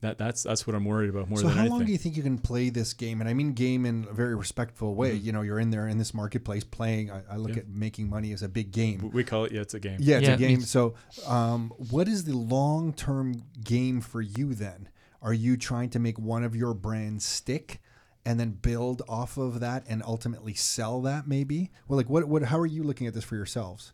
[0.00, 2.16] That that's that's what I'm worried about more so than how long do you think
[2.16, 3.20] you can play this game?
[3.20, 5.16] And I mean game in a very respectful way.
[5.16, 5.22] Mhm.
[5.22, 7.12] You know, you're in there in this marketplace playing.
[7.12, 7.58] I, I look Yeah.
[7.58, 9.10] at making money as a big game.
[9.12, 9.98] We call it yeah, it's a game.
[10.00, 10.50] Yeah, it's Yeah, a game.
[10.54, 10.94] it's- So,
[11.28, 14.88] um, what is the long term game for you then?
[15.22, 17.80] Are you trying to make one of your brands stick
[18.24, 21.70] and then build off of that and ultimately sell that maybe?
[21.88, 23.92] Well, like what, what how are you looking at this for yourselves?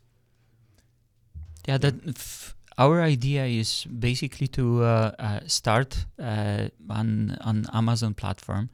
[1.67, 8.15] Yeah, that f- our idea is basically to uh, uh, start uh, on on Amazon
[8.15, 8.71] platform,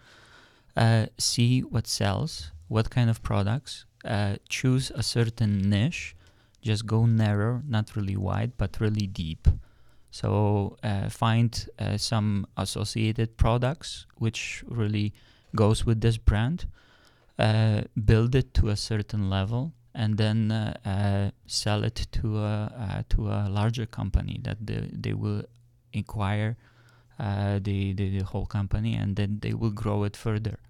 [0.77, 6.15] uh, see what sells, what kind of products, uh, choose a certain niche,
[6.63, 9.49] just go narrow, not really wide, but really deep.
[10.15, 15.13] So uh, find uh, some associated products which really
[15.57, 16.67] goes with this brand,
[17.37, 22.73] uh, build it to a certain level, and then uh, uh, sell it to a
[22.79, 25.43] uh, to a larger company that they, they will
[25.93, 26.57] acquire
[27.19, 30.61] the, the the whole company, and then they will grow it further.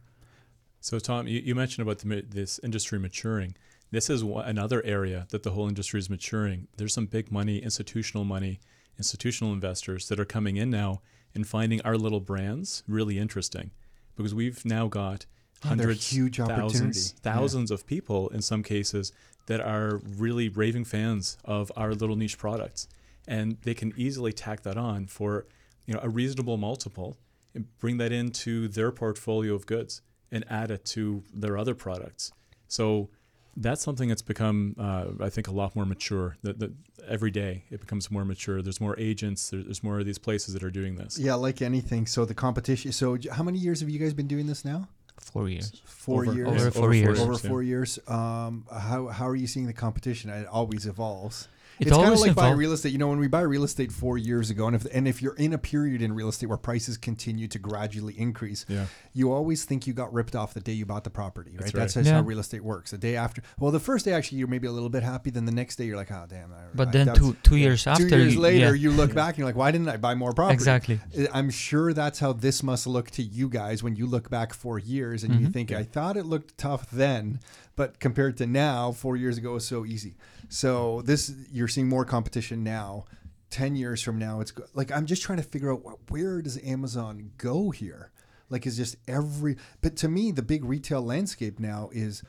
[0.81, 3.57] So Tom, you, you mentioned about the, this industry maturing.
[3.91, 6.67] This is one, another area that the whole industry is maturing.
[6.79, 8.59] There's some big money, institutional money,
[8.99, 11.01] institutional investors that are coming in now
[11.35, 13.71] and finding our little brands really interesting,
[14.17, 15.27] because we've now got
[15.65, 16.73] oh, they're hundreds, huge opportunity.
[16.79, 17.33] thousands, Yeah.
[17.35, 19.13] thousands of people in some cases
[19.47, 22.89] that are really raving fans of our little niche products,
[23.27, 25.47] and they can easily tack that on for
[25.87, 27.17] you know a reasonable multiple
[27.55, 30.03] and bring that into their portfolio of goods
[30.33, 32.33] and add it to their other products.
[32.69, 33.11] So
[33.57, 36.37] that's something that's become, uh, I think, a lot more mature.
[36.43, 36.73] That, that
[37.09, 38.63] every day it becomes more mature.
[38.63, 39.51] There's more agents.
[39.51, 41.19] There, there's more of these places that are doing this.
[41.19, 42.07] Yeah, like anything.
[42.07, 42.93] So the competition.
[42.93, 44.89] So how many years have you guys been doing this now?
[45.21, 45.81] Four years.
[45.85, 46.49] Four Over- years.
[46.49, 47.21] over four years.
[47.21, 47.99] Over four years.
[48.09, 50.31] Um, how how are you seeing the competition?
[50.31, 51.49] It always evolves.
[51.81, 52.93] It it's kind of always like buying real estate.
[52.93, 55.35] You know, when we buy real estate four years ago, and if and if you're
[55.35, 58.87] in a period in real estate where prices continue to gradually increase, Yeah.
[59.13, 61.61] you always think you got ripped off the day you bought the property, right?
[61.61, 62.03] That's That's, right.
[62.05, 62.93] just how real estate works.
[62.93, 65.31] The day after, well, the first day actually you're maybe a little bit happy.
[65.31, 66.53] Then the next day you're like, oh damn.
[66.53, 68.91] I- But I- then that's- two two years after, two years you- later, yeah, you
[68.93, 70.55] look back and you're like, why didn't I buy more property?
[70.55, 71.01] exactly.
[71.19, 74.55] I- I'm sure that's how this must look to you guys when you look back
[74.55, 75.53] four years and you Mhm.
[75.53, 77.41] think, I thought it looked tough then,
[77.77, 80.17] but compared to now, four years ago was so easy.
[80.49, 83.05] So this, you're seeing more competition now.
[83.51, 87.31] Ten years from now, it's like I'm just trying to figure out where does Amazon
[87.39, 88.11] go here.
[88.51, 89.57] Like, is just every.
[89.81, 92.23] But to me, the big retail landscape now is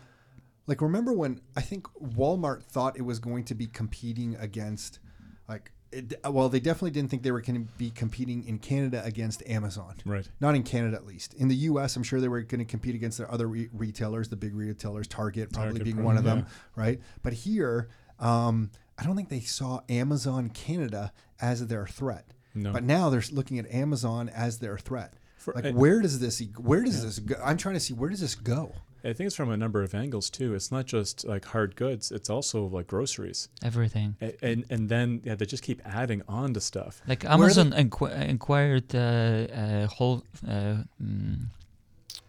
[0.67, 4.99] like remember when I think Walmart thought it was going to be competing against
[5.47, 9.01] like it, well they definitely didn't think they were going to be competing in Canada
[9.05, 9.95] against Amazon.
[10.05, 10.27] Right.
[10.39, 11.33] Not in Canada at least.
[11.35, 14.29] In the US, I'm sure they were going to compete against their other re- retailers,
[14.29, 16.45] the big retailers, Target probably Target, being one of them, yeah.
[16.75, 16.99] right?
[17.23, 22.25] But here um, I don't think they saw Amazon Canada as their threat.
[22.53, 22.71] No.
[22.71, 25.13] But now they're looking at Amazon as their threat.
[25.37, 27.05] For- Like I- where does this where does Yeah.
[27.05, 27.35] this go?
[27.43, 28.73] I'm trying to see where does this go?
[29.05, 30.55] I think it's from a number of angles too.
[30.55, 34.15] It's not just like hard goods; it's also like groceries, Everything.
[34.21, 37.01] A- and and then yeah, they just keep adding on to stuff.
[37.07, 41.45] Like Amazon enqu- inquired uh, uh, whole uh, mm,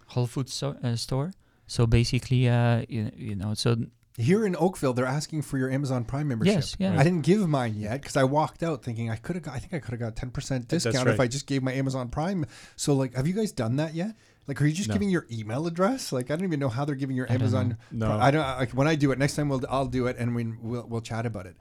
[0.08, 1.32] Whole Foods so- uh, store.
[1.66, 3.76] So basically, uh, you, you know, so
[4.16, 6.54] Here in Oakville, they're asking for your Amazon Prime membership.
[6.54, 6.98] yes, yeah.
[6.98, 9.48] I didn't give mine yet because I walked out thinking I could have.
[9.48, 11.20] I think I could have got ten percent That's discount if.
[11.20, 12.46] I just gave my Amazon Prime.
[12.76, 14.14] So like, have you guys done that yet?
[14.46, 14.94] Like, are you just No.
[14.94, 16.12] giving your email address?
[16.12, 17.76] Like, I don't even know how they're giving your I Amazon.
[17.90, 18.06] No.
[18.06, 18.42] Pri- I don't.
[18.58, 21.00] Like, when I do it next time, we'll I'll do it and we we'll we'll
[21.00, 21.56] chat about it.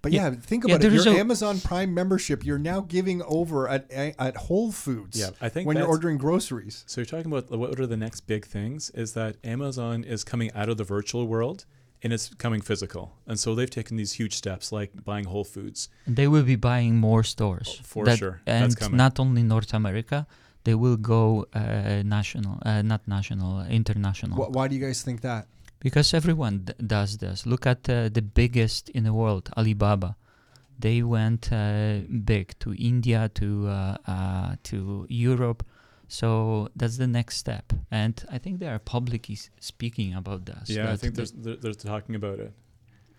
[0.00, 0.28] But Yeah.
[0.30, 0.92] yeah, think Yeah, about it.
[0.92, 5.18] Your a- Amazon Prime membership, you're now giving over at at Whole Foods.
[5.18, 6.84] Yeah, I think when you're ordering groceries.
[6.86, 8.90] So you're talking about what are the next big things?
[8.90, 11.64] Is that Amazon is coming out of the virtual world
[12.00, 13.16] and it's coming physical.
[13.26, 15.88] And so they've taken these huge steps, like buying Whole Foods.
[16.06, 17.68] They will be buying more stores.
[17.80, 18.40] Oh, for That- sure.
[18.46, 18.96] And That's coming.
[18.98, 20.28] not only North America,
[20.68, 24.36] they will go uh, national, uh, not national, uh, international.
[24.38, 25.42] Wh- why do you guys think that?
[25.80, 27.46] Because everyone d- does this.
[27.52, 30.10] Look at uh, the biggest in the world, Alibaba.
[30.78, 32.00] They went uh,
[32.32, 35.60] big to India, to uh, uh, to Europe.
[36.08, 40.66] So that's the next step, and I think they are publicly speaking about this.
[40.76, 42.52] yeah, I think they- there's they're, they're talking about it.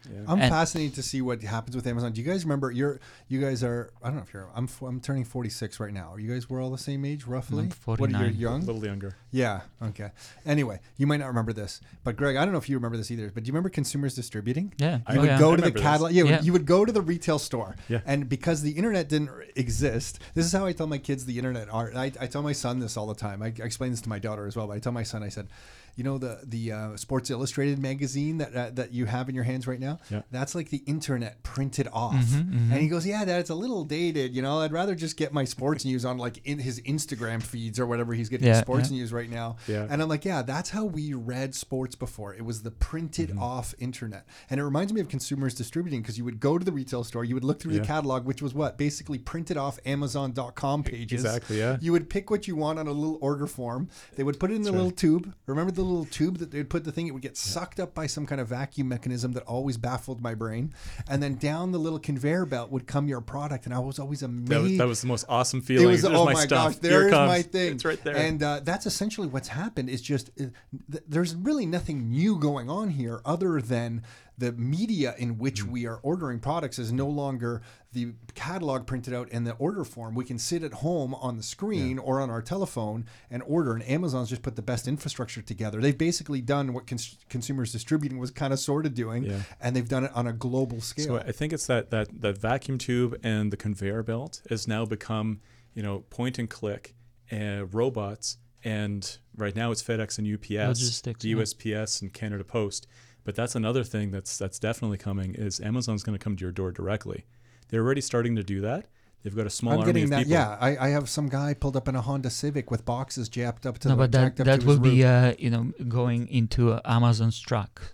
[0.10, 0.20] Yeah.
[0.28, 2.14] I'm And- fascinated to see what happens with Amazon.
[2.14, 2.72] Do you guys remember?
[2.72, 3.92] You're you guys are.
[4.02, 4.48] I don't know if you're.
[4.56, 6.14] I'm f- I'm turning 46 right now.
[6.14, 7.64] Are you guys we're all the same age roughly?
[7.66, 8.62] I'm What are you 49.
[8.62, 9.16] a little younger.
[9.32, 9.62] Yeah.
[9.84, 10.12] Okay.
[10.46, 13.12] Anyway, you might not remember this, but Greg, I don't know if you remember this
[13.12, 13.30] either.
[13.34, 14.74] But do you remember consumers distributing?
[14.78, 15.40] yeah, I You oh, would yeah.
[15.40, 16.12] go I to the catalog.
[16.14, 16.42] Yeah, Yeah.
[16.42, 17.76] you would go to the retail store.
[17.90, 18.00] Yeah.
[18.06, 21.70] And because the internet didn't exist, this is how I tell my kids the internet
[21.70, 21.92] are.
[21.96, 23.42] I, I tell my son this all the time.
[23.44, 24.68] I, I explain this to my daughter as well.
[24.68, 25.48] But I tell my son, I said,
[25.96, 29.44] you know the the uh, Sports Illustrated magazine that uh, that you have in your
[29.44, 30.00] hands right now.
[30.10, 30.22] Yeah.
[30.32, 32.14] That's like the internet printed off.
[32.16, 32.72] Mhm, mhm.
[32.72, 34.36] And he goes, yeah, Dad, it's a little dated.
[34.36, 37.80] You know, I'd rather just get my sports news on like in his Instagram feeds
[37.80, 38.98] or whatever he's getting his Yeah, sports yeah.
[38.98, 39.58] news right now.
[39.68, 39.88] Yeah.
[39.90, 42.34] And I'm like, yeah, that's how we read sports before.
[42.34, 43.40] It was the printed Mm-hmm.
[43.44, 44.26] off internet.
[44.50, 47.24] And it reminds me of consumers distributing because you would go to the retail store,
[47.26, 48.78] you would look through the catalog, which was what?
[48.78, 51.24] Basically printed off Amazon.com pages.
[51.26, 51.60] Exactly.
[51.60, 51.78] Yeah.
[51.82, 53.90] You would pick what you want on a little order form.
[54.16, 54.98] They would put it in the That's little right.
[54.98, 55.34] tube.
[55.46, 57.08] Remember the little tube that they'd put the thing?
[57.08, 60.36] It would get sucked up by some kind of vacuum mechanism that always baffled my
[60.36, 60.74] brain.
[61.10, 63.66] And then down the little conveyor belt would come your product.
[63.66, 64.52] And I was always amazed.
[64.52, 65.88] That was, that was the most awesome feeling.
[65.88, 66.74] It was There's oh my, my stuff.
[66.74, 67.74] gosh, there's my thing.
[67.74, 68.16] It's right there.
[68.16, 69.90] And uh, that's essentially what's happened.
[69.90, 70.46] Is just uh,
[70.92, 74.04] th- there's really nothing new going on here other than
[74.40, 75.70] the media in which Mm.
[75.72, 77.62] we are ordering products is no longer
[77.92, 80.16] the catalog printed out in the order form.
[80.16, 83.74] We can sit at home on the screen or on our telephone and order.
[83.74, 85.82] And Amazon's just put the best infrastructure together.
[85.82, 89.42] They've basically done what cons- consumers distributing was kind of sort of doing, Yeah.
[89.60, 91.06] and they've done it on a global scale.
[91.06, 94.86] So I think it's that, that that vacuum tube and the conveyor belt has now
[94.86, 95.42] become,
[95.74, 96.96] you know, point and click,
[97.32, 101.36] uh, robots, and right now it's FedEx and UPS, Logistics, the yeah.
[101.38, 102.88] USPS and Canada Post.
[103.30, 106.52] But that's another thing that's that's definitely coming is Amazon's going to come to your
[106.52, 107.26] door directly.
[107.68, 108.88] They're already starting to do that.
[109.22, 110.18] They've got a small I'm army getting of that.
[110.22, 110.32] people.
[110.32, 113.68] Yeah, I, I have some guy pulled up in a Honda Civic with boxes jacked
[113.68, 115.06] up to no, the but that jacked up that to will his be roof.
[115.06, 117.94] uh, you know going into uh, Amazon's truck,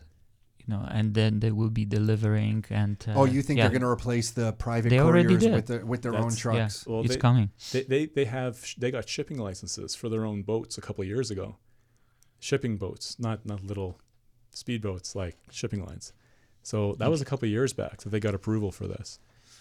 [0.59, 3.03] you know, and then they will be delivering and.
[3.05, 5.53] Uh, oh, you think yeah, they're going to replace the private They already couriers did.
[5.53, 6.87] with the, with their own That's- Yeah, trucks?
[6.87, 7.49] Well, it's they- coming.
[7.73, 11.01] They, they they have sh- they got shipping licenses for their own boats a couple
[11.01, 11.57] of years ago.
[12.39, 13.99] Shipping boats, not not little
[14.55, 16.13] speedboats like shipping lines.
[16.63, 19.19] So that was a couple of years back that they got approval for this.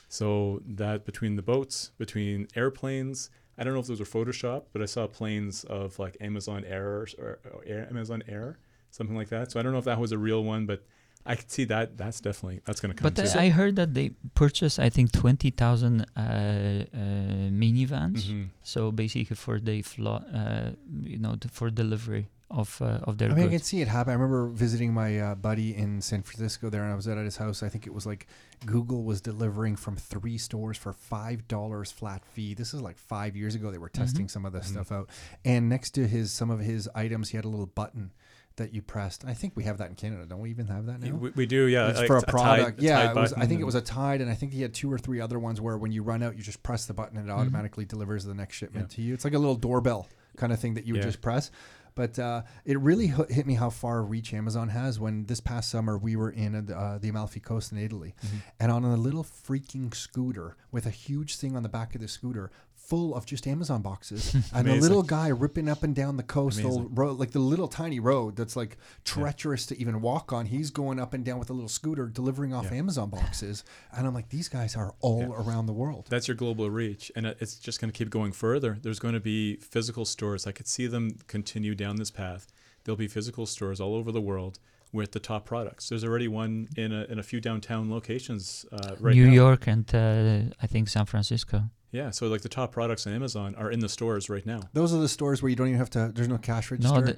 [0.08, 4.80] So that between the boats, between airplanes, I don't know if those were Photoshop, but
[4.80, 7.06] I saw planes of like Amazon Air or,
[7.52, 8.58] or Air, Amazon Air,
[8.90, 9.50] something like that.
[9.50, 10.82] So I don't know if that was a real one, but
[11.26, 11.96] I could see that.
[11.96, 13.10] That's definitely that's going to come.
[13.10, 13.38] But uh, too.
[13.38, 18.22] I heard that they purchased, I think, twenty thousand uh, uh, minivans.
[18.24, 18.48] Mhm.
[18.62, 20.70] So basically, for the flo- uh,
[21.02, 24.10] you know, for delivery of uh, of their I mean, I can see it happen.
[24.10, 27.36] I remember visiting my uh, buddy in San Francisco there, and I was at his
[27.36, 27.62] house.
[27.62, 28.26] I think it was like
[28.64, 32.54] Google was delivering from three stores for five dollars flat fee.
[32.54, 33.70] This is like five years ago.
[33.70, 34.72] They were testing some of this Mhm.
[34.72, 35.10] stuff out,
[35.44, 38.12] and next to his some of his items, he had a little button
[38.56, 39.24] that you pressed.
[39.24, 40.26] I think we have that in Canada.
[40.26, 41.16] Don't we even have that now?
[41.16, 41.88] We, we do, yeah.
[41.90, 42.78] it's like for a product.
[42.78, 44.62] Tide- yeah, Tide it was, I think it was a Tide, and I think he
[44.62, 46.94] had two or three other ones where when you run out, you just press the
[46.94, 47.36] button and it Mhm.
[47.36, 48.94] automatically delivers the next shipment Yeah.
[48.96, 49.12] to you.
[49.14, 51.06] It's like a little doorbell kind of thing that you would Yeah.
[51.08, 51.50] just press.
[51.96, 54.98] But uh, it really hit me how far reach Amazon has.
[54.98, 58.42] When this past summer we were in uh, the Amalfi Coast in Italy, Mhm.
[58.58, 62.08] and on a little freaking scooter with a huge thing on the back of the
[62.08, 62.50] scooter
[62.86, 66.88] full of just Amazon boxes, and the little guy ripping up and down the coastal
[66.90, 70.46] road, like the little tiny road that's like treacherous to even walk on.
[70.46, 72.78] He's going up and down with a little scooter, delivering off Yeah.
[72.78, 73.64] Amazon boxes,
[73.96, 75.42] and I'm like, these guys are all Yeah.
[75.42, 76.06] around the world.
[76.10, 78.78] That's your global reach, and it's just going to keep going further.
[78.82, 80.46] There's going to be physical stores.
[80.46, 82.52] I could see them continue down this path.
[82.84, 84.58] There'll be physical stores all over the world
[84.92, 85.88] with the top products.
[85.88, 89.32] There's already one in a, in a few downtown locations uh, right New now.
[89.32, 91.64] York and uh, I think San Francisco.
[91.94, 94.60] Yeah, so like the top products on Amazon are in the stores right now.
[94.72, 96.10] Those are the stores where you don't even have to.
[96.12, 97.00] There's no cash register.
[97.00, 97.14] No, the,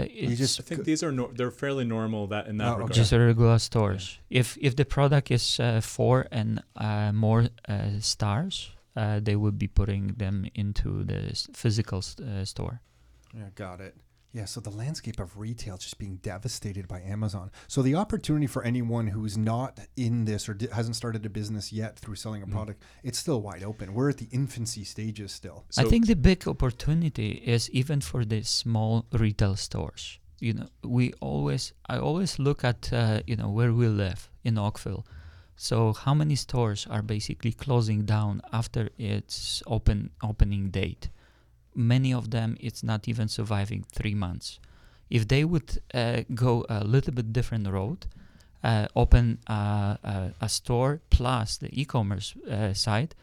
[0.00, 2.72] uh, it's just- I think these are no, they're fairly normal that in that Oh,
[2.74, 2.92] regard.
[2.92, 4.18] just a regular stores.
[4.30, 9.58] If if the product is uh, four and uh, more uh, stars, uh, they would
[9.58, 12.80] be putting them into the physical s- uh, store.
[13.34, 13.94] Yeah, got it.
[14.34, 17.50] Yeah, so the landscape of retail is just being devastated by Amazon.
[17.68, 21.70] So the opportunity for anyone who's not in this or di- hasn't started a business
[21.70, 22.52] yet through selling a Mm.
[22.52, 23.92] product, it's still wide open.
[23.92, 25.64] We're at the infancy stages still.
[25.76, 30.18] I think the big opportunity is even for the small retail stores.
[30.48, 34.58] you know we always I always look at uh, you know where we live in
[34.58, 35.04] Oakville.
[35.56, 41.10] So how many stores are basically closing down after its open opening date?
[41.74, 44.58] Many of them it's not even surviving three months.
[45.10, 48.06] If they would uh, go a little bit different road,
[48.64, 53.14] uh, open uh, uh, a store plus the e-commerce uh, side,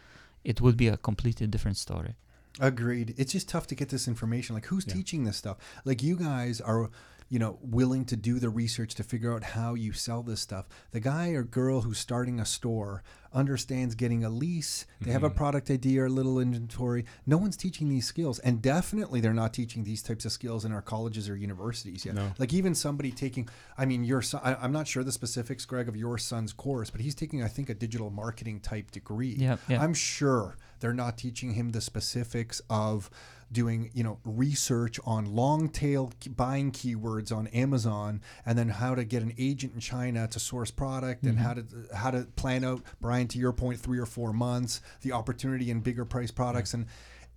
[0.44, 2.16] it would be a completely different story.
[2.60, 3.14] Agreed.
[3.18, 4.54] It's just tough to get this information.
[4.56, 4.94] Like, who's Yeah.
[4.96, 5.58] teaching this stuff?
[5.86, 6.90] Like, you guys are,
[7.30, 10.68] you know, willing to do the research to figure out how you sell this stuff.
[10.92, 14.88] The guy or girl who's starting a store understands getting a lease.
[15.00, 15.36] They have a Mhm.
[15.36, 17.06] product idea or a little inventory.
[17.28, 20.72] No one's teaching these skills, and definitely they're not teaching these types of skills in
[20.72, 22.16] our colleges or universities yet.
[22.16, 22.32] No.
[22.40, 24.42] Like even somebody taking, I mean, your son.
[24.44, 27.48] I, I'm not sure the specifics, Greg, of your son's course, but he's taking, I
[27.48, 29.36] think, a digital marketing type degree.
[29.38, 29.84] Yeah, yeah.
[29.84, 33.12] I'm sure they're not teaching him the specifics of
[33.52, 39.04] doing, you know, research on long tail buying keywords on Amazon and then how to
[39.04, 41.88] get an agent in China to source product and how mm-hmm.
[41.90, 45.72] to how to plan out Brian to your point 3 or 4 months, the opportunity
[45.72, 46.86] in bigger price products and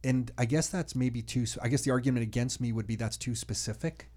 [0.04, 3.16] and I guess that's maybe too I guess the argument against me would be that's
[3.16, 4.08] too specific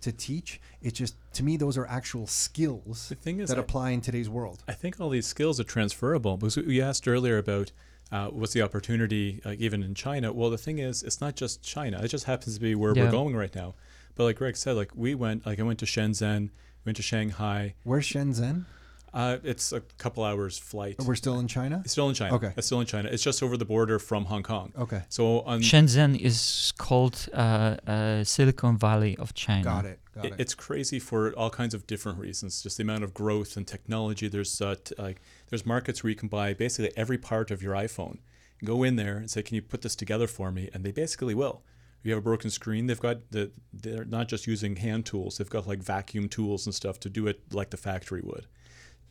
[0.00, 0.60] to teach.
[0.82, 4.00] It's just to me those are actual skills The thing is, that I- apply in
[4.00, 4.62] today's world.
[4.68, 7.72] I think all these skills are transferable because we asked earlier about
[8.12, 10.32] uh, what's the opportunity like even in China.
[10.32, 12.00] Well, the thing is, it's not just China.
[12.02, 13.04] It just happens to be where Yeah.
[13.04, 13.74] we're going right now.
[14.14, 16.50] But like Greg said, like we went, like I went to Shenzhen,
[16.84, 17.74] went to Shanghai.
[17.82, 18.66] Where's Shenzhen?
[19.14, 20.96] Uh, it's a couple hours flight.
[21.06, 21.80] We're still in China?
[21.84, 22.34] It's still in China.
[22.34, 22.52] Okay.
[22.56, 23.08] It's still in China.
[23.12, 24.72] It's just over the border from Hong Kong.
[24.76, 25.02] Okay.
[25.08, 29.64] So on Shenzhen is called uh, uh, Silicon Valley of China.
[29.64, 30.00] Got it.
[30.14, 30.40] Got it, it.
[30.40, 32.60] it's crazy for all kinds of different reasons.
[32.60, 34.26] Just the amount of growth and technology.
[34.26, 37.74] There's uh, t- like there's markets where you can buy basically every part of your
[37.74, 38.18] iPhone.
[38.64, 41.34] Go in there and say, "Can you put this together for me?" And they basically
[41.34, 41.62] will.
[42.00, 43.52] If you have a broken screen, they've got the.
[43.72, 45.38] They're not just using hand tools.
[45.38, 48.46] They've got like vacuum tools and stuff to do it like the factory would.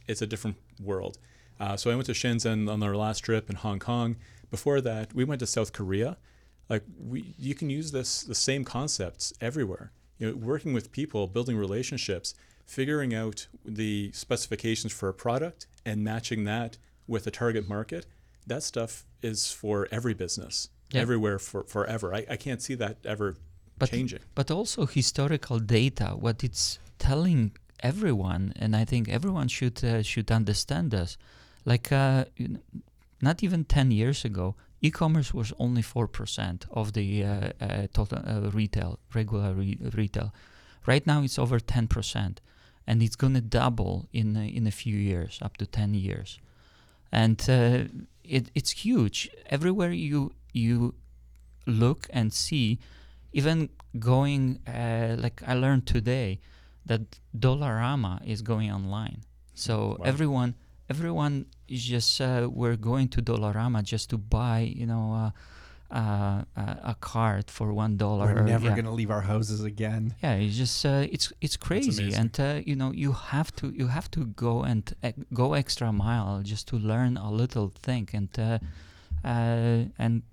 [0.07, 1.17] It's a different world.
[1.59, 4.15] Uh, so I went to Shenzhen on our last trip in Hong Kong.
[4.51, 6.17] Before that, we went to South Korea.
[6.69, 9.91] Like we, you can use this the same concepts everywhere.
[10.17, 12.33] You know, working with people, building relationships,
[12.65, 16.77] figuring out the specifications for a product, and matching that
[17.07, 18.05] with a target market.
[18.47, 21.01] That stuff is for every business, Yeah.
[21.01, 22.13] everywhere for forever.
[22.13, 23.35] I, I can't see that ever
[23.79, 24.19] But- changing.
[24.35, 27.51] but also historical data what it's telling
[27.83, 31.17] everyone and i think everyone should uh, should understand this.
[31.65, 32.25] Like uh,
[33.21, 37.27] not even 10 years ago e-commerce was only 4% of the uh,
[37.61, 40.33] uh, total uh, retail regular re- retail.
[40.85, 42.37] Right now it's over 10%
[42.85, 46.39] and it's going to double in uh, in a few years up to 10 years.
[47.11, 47.39] And
[48.23, 49.29] it, it's huge.
[49.49, 50.95] Everywhere you you
[51.65, 52.79] look and see
[53.31, 53.69] even
[53.99, 54.59] going
[55.23, 56.39] like I learned today
[56.85, 59.21] that Dollarama is going online.
[59.53, 60.05] So Wow.
[60.05, 60.55] everyone
[60.89, 65.31] everyone is just uh, we're going to Dollarama just to buy you know uh,
[65.91, 68.33] uh, uh, a card for one dollar.
[68.33, 68.75] We're never yeah.
[68.75, 70.15] going to leave our houses again.
[70.23, 73.87] Yeah, it's just uh, it's it's crazy, and uh, you know you have to you
[73.87, 78.29] have to go and uh, go extra mile just to learn a little thing and
[78.39, 78.57] uh,
[79.23, 80.23] uh, and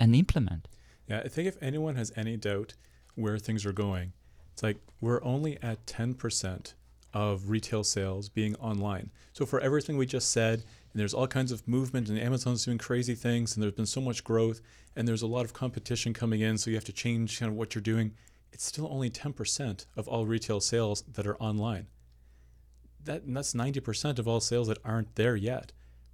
[0.00, 0.68] and implement.
[1.08, 2.74] Yeah, I think if anyone has any doubt
[3.14, 4.12] where things are going,
[4.58, 6.74] it's like we're only at 10%
[7.14, 9.12] of retail sales being online.
[9.32, 12.76] So for everything we just said, and there's all kinds of movement, and Amazon's doing
[12.76, 14.60] crazy things, and there's been so much growth,
[14.96, 17.56] and there's a lot of competition coming in, so you have to change kind of
[17.56, 18.14] what you're doing.
[18.52, 21.86] It's still only 10% of all retail sales that are online.
[23.04, 25.70] That and that's 90% of all sales that aren't there yet.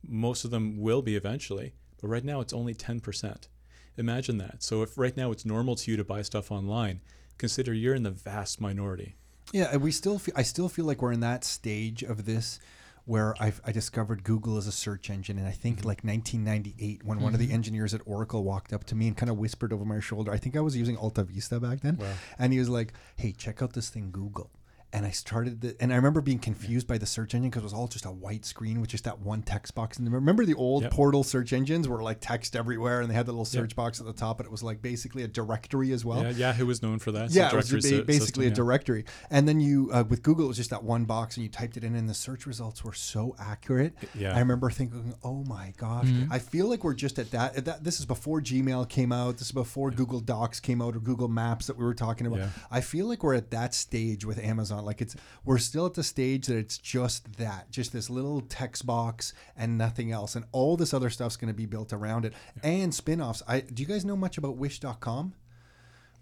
[0.07, 3.49] Most of them will be eventually, but right now it's only 10%.
[3.97, 4.63] Imagine that.
[4.63, 7.01] So if right now it's normal to you to buy stuff online,
[7.39, 9.16] consider you're in the vast minority.
[9.53, 12.59] Yeah, we still feel, I still feel like we're in that stage of this
[13.05, 15.89] where I've, I discovered Google as a search engine, and I think Mm-hmm.
[15.89, 19.28] like 1998 when one of the engineers at Oracle walked up to me and kind
[19.30, 20.32] of whispered over my shoulder.
[20.32, 22.14] I think I was using Alta Vista back then, Wow.
[22.39, 24.51] and he was like, "Hey, check out this thing, Google."
[24.95, 27.65] And I started the, and I remember being confused by the search engine because it
[27.65, 29.99] was all just a white screen with just that one text box.
[29.99, 30.93] And remember the old Yep.
[30.93, 33.49] portal search engines were like text everywhere, and they had the little Yep.
[33.65, 36.23] search box at the top, and it was like basically a directory as well.
[36.23, 37.25] yeah, Yahoo was known for that.
[37.27, 39.05] It's Yeah, it was ba- basically system, a directory.
[39.31, 41.77] And then you, uh, with Google, it was just that one box, and you typed
[41.77, 43.95] it in, and the search results were so accurate.
[44.15, 44.35] Yeah.
[44.37, 47.57] I remember thinking, "Oh my gosh!" I feel like we're just at that.
[47.57, 49.39] at that this is before Gmail came out.
[49.39, 52.39] This is before Google Docs came out or Google Maps that we were talking about.
[52.39, 52.49] Yeah.
[52.71, 54.84] I feel like we're at that stage with Amazon.
[54.85, 58.87] Like it's we're still at the stage that it's just that, just this little text
[58.87, 62.35] box and nothing else, and all this other stuff's going to be built around it
[62.62, 63.43] and spin-offs.
[63.49, 65.35] I do you guys know much about Wish.com?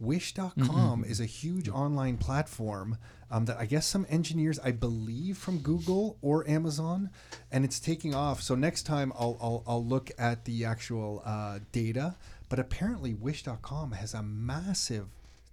[0.01, 2.99] Wish.com is a huge online platform
[3.31, 7.11] um, that I guess some engineers, I believe, from Google or Amazon,
[7.53, 8.43] and it's taking off.
[8.43, 12.17] So next time I'll, I'll, I'll look at the actual uh, data.
[12.49, 15.07] But apparently, Wish.com has a massive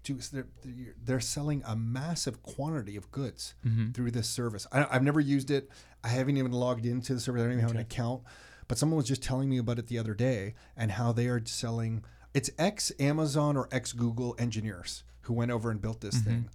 [0.04, 3.54] to, they're, they're- they're selling a massive quantity of goods
[3.94, 4.66] through this service.
[4.72, 5.70] I, I've never used it.
[6.04, 7.42] I haven't even logged into the service.
[7.42, 8.22] I don't even have an account.
[8.68, 11.42] But someone was just telling me about it the other day and how they are
[11.46, 12.04] selling.
[12.34, 16.50] It's ex Amazon or ex Google engineers who went over and built this thing,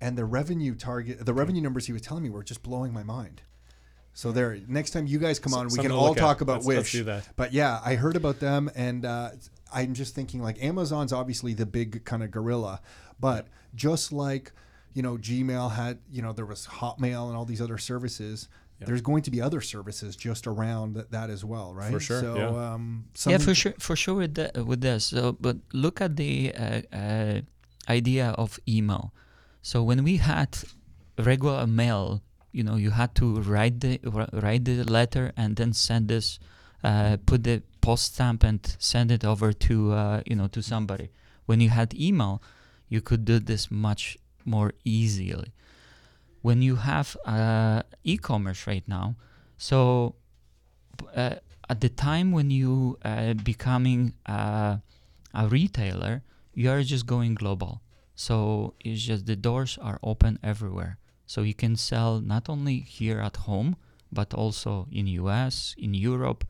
[0.00, 3.02] and the revenue target, the revenue numbers he was telling me were just blowing my
[3.04, 3.42] mind.
[4.12, 6.20] So there, next time you guys come on, we something can all look at.
[6.20, 7.04] talk about Let's- Wish.
[7.04, 7.28] let's.
[7.36, 9.30] But yeah, I heard about them, and uh,
[9.72, 12.80] I'm just thinking like Amazon's obviously the big kind of gorilla,
[13.18, 14.52] but just like
[14.94, 18.48] you know Gmail had, you know, there was Hotmail and all these other services.
[18.82, 21.92] There's going to be other services just around that, that as well, right?
[21.92, 22.72] For sure, So, yeah.
[22.72, 25.04] um, yeah, for sure, for sure with the, with this.
[25.04, 27.40] So, but look at the uh, uh,
[27.90, 29.12] idea of email.
[29.60, 30.56] So when we had
[31.18, 34.00] regular mail, you know, you had to write the
[34.32, 36.38] write the letter and then send this,
[36.82, 41.10] uh, put the post stamp and send it over to uh, you know to somebody.
[41.46, 42.42] When you had email,
[42.88, 45.52] you could do this much more easily.
[46.42, 49.16] When you have uh, e-commerce right now,
[49.58, 50.14] so
[51.14, 51.36] uh,
[51.68, 54.78] at the time when you uh, becoming uh,
[55.34, 56.22] a retailer,
[56.54, 57.82] you are just going global.
[58.14, 60.98] So it's just the doors are open everywhere.
[61.26, 63.76] So you can sell not only here at home,
[64.10, 66.44] but also in US, in Europe.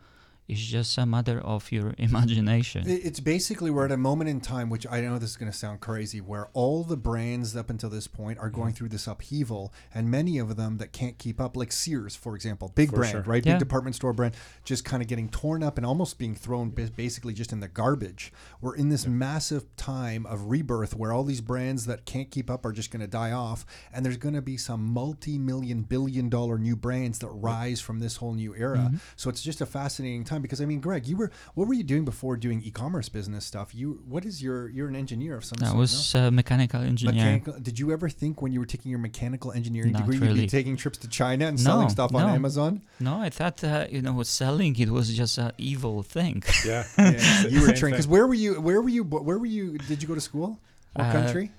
[0.53, 2.85] It's just a matter of your imagination.
[2.87, 5.57] It's basically we're at a moment in time, which I know this is going to
[5.57, 8.61] sound crazy, where all the brands up until this point are Mm-hmm.
[8.61, 12.35] going through this upheaval, and many of them that can't keep up, like Sears, for
[12.35, 13.23] example, big For brand, sure.
[13.23, 13.45] right?
[13.47, 13.53] Yeah.
[13.55, 14.35] Big department store brand,
[14.65, 18.33] just kind of getting torn up and almost being thrown basically just in the garbage.
[18.61, 22.67] We're in this massive time of rebirth where all these brands that can't keep up
[22.67, 26.75] are just going to die off, and there's going to be some multi-million, billion-dollar new
[26.77, 28.79] brands that rise from this whole new era.
[28.79, 28.97] Mm-hmm.
[29.17, 31.83] So it's just a fascinating time because I mean, Greg, you were what were you
[31.83, 33.75] doing before doing e-commerce business stuff?
[33.75, 35.79] You what is your you're an engineer of some I sort.
[35.79, 36.87] was a mechanical no?
[36.87, 37.15] engineer.
[37.15, 37.53] Mechanical.
[37.61, 40.47] Did you ever think when you were taking your mechanical engineering Not degree you'd be
[40.47, 42.29] taking trips to China and No, selling stuff on no.
[42.35, 42.83] Amazon?
[42.99, 46.43] No, I thought uh, you know selling it was just an evil thing.
[46.67, 46.85] Yeah.
[46.99, 48.61] Yeah, you were trained because where were you?
[48.61, 49.03] Where were you?
[49.05, 49.79] Where were you?
[49.79, 50.59] Did you go to school?
[50.95, 51.51] What Uh, country?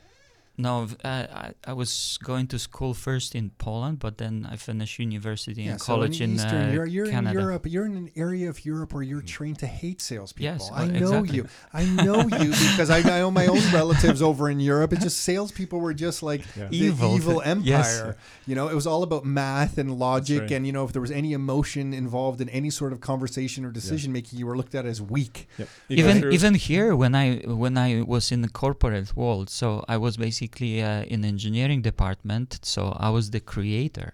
[0.61, 4.99] No, uh, I, I was going to school first in Poland, but then I finished
[4.99, 7.39] university and so college in, Eastern, uh, you're, you're Canada.
[7.39, 7.63] in Europe.
[7.73, 10.67] You're in an area of Europe where you're trained to hate salespeople.
[10.67, 11.35] Yes, I know exactly.
[11.37, 11.47] you.
[11.73, 14.93] I know you because I, I know my own relatives over in Europe.
[14.93, 16.67] It's just salespeople were just like Yeah.
[16.67, 17.15] the Evil.
[17.15, 17.97] evil, Yes.
[17.99, 18.17] empire.
[18.45, 20.51] You know, it was all about math and logic, right.
[20.51, 23.71] and you know, if there was any emotion involved in any sort of conversation or
[23.71, 25.47] decision making, you were looked at as weak.
[25.57, 25.67] Yep.
[25.89, 27.27] Even even here when I
[27.63, 32.59] when I was in the corporate world, so I was basically uh, in engineering department,
[32.63, 34.13] so I was the creator.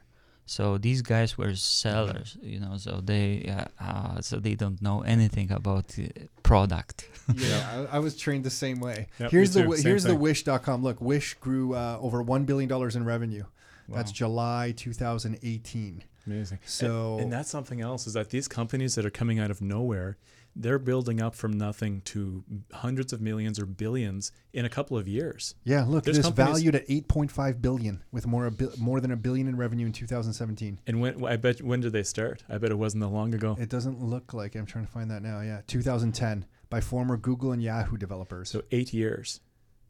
[0.49, 5.01] So these guys were sellers, you know, so they uh, uh, so they don't know
[5.01, 6.03] anything about uh,
[6.43, 7.09] product.
[7.35, 9.07] Yeah, I, I was trained the same way.
[9.19, 9.63] Yep, here's the too.
[9.65, 10.15] wi- Same here's the.
[10.15, 10.81] Wish.com.
[10.83, 13.43] Look, Wish grew uh, over one billion dollars in revenue.
[13.89, 13.97] Wow.
[13.97, 16.03] That's July 2018.
[16.25, 16.59] Amazing.
[16.65, 19.61] So and, and that's something else is that these companies that are coming out of
[19.61, 20.17] nowhere,
[20.61, 22.43] they're building up from nothing to
[22.73, 25.55] hundreds of millions or billions in a couple of years.
[25.63, 29.15] yeah, look, There's this valued at 8.5 billion with more a bi- more than a
[29.27, 30.79] billion in revenue in 2017.
[30.87, 32.43] And when I bet when did they start?
[32.49, 33.55] I bet it wasn't that long ago.
[33.59, 35.41] It doesn't look like I'm trying to find that now.
[35.41, 38.49] Yeah, 2010 by former Google and Yahoo developers.
[38.49, 39.39] So eight years.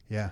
[0.08, 0.30] yeah.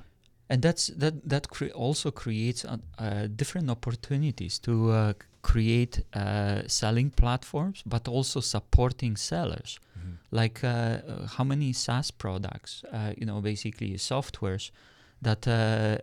[0.52, 5.12] and that's that that cre- also creates uh, uh, different opportunities to uh,
[5.50, 9.78] create uh, selling platforms but also supporting sellers
[10.30, 14.70] like uh, uh, how many SaaS products, uh, you know, basically softwares
[15.22, 15.52] that uh,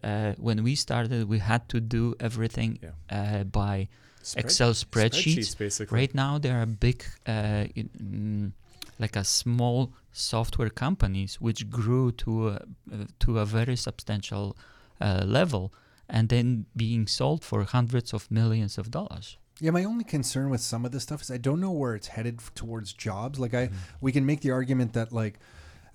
[0.07, 2.91] uh, when we started, we had to do everything Yeah.
[3.11, 3.87] uh, by
[4.21, 5.57] Spread- Excel spreadsheets.
[5.57, 5.99] basically.
[5.99, 8.51] Right now, there are big, uh, in, mm,
[8.99, 12.53] like a small software companies which grew to a,
[12.91, 14.55] uh, to a very substantial
[15.01, 15.71] uh, level,
[16.07, 19.37] and then being sold for hundreds of millions of dollars.
[19.59, 22.07] Yeah, my only concern with some of this stuff is I don't know where it's
[22.07, 23.39] headed towards jobs.
[23.39, 23.73] Like Mm-hmm.
[23.75, 25.39] I, we can make the argument that like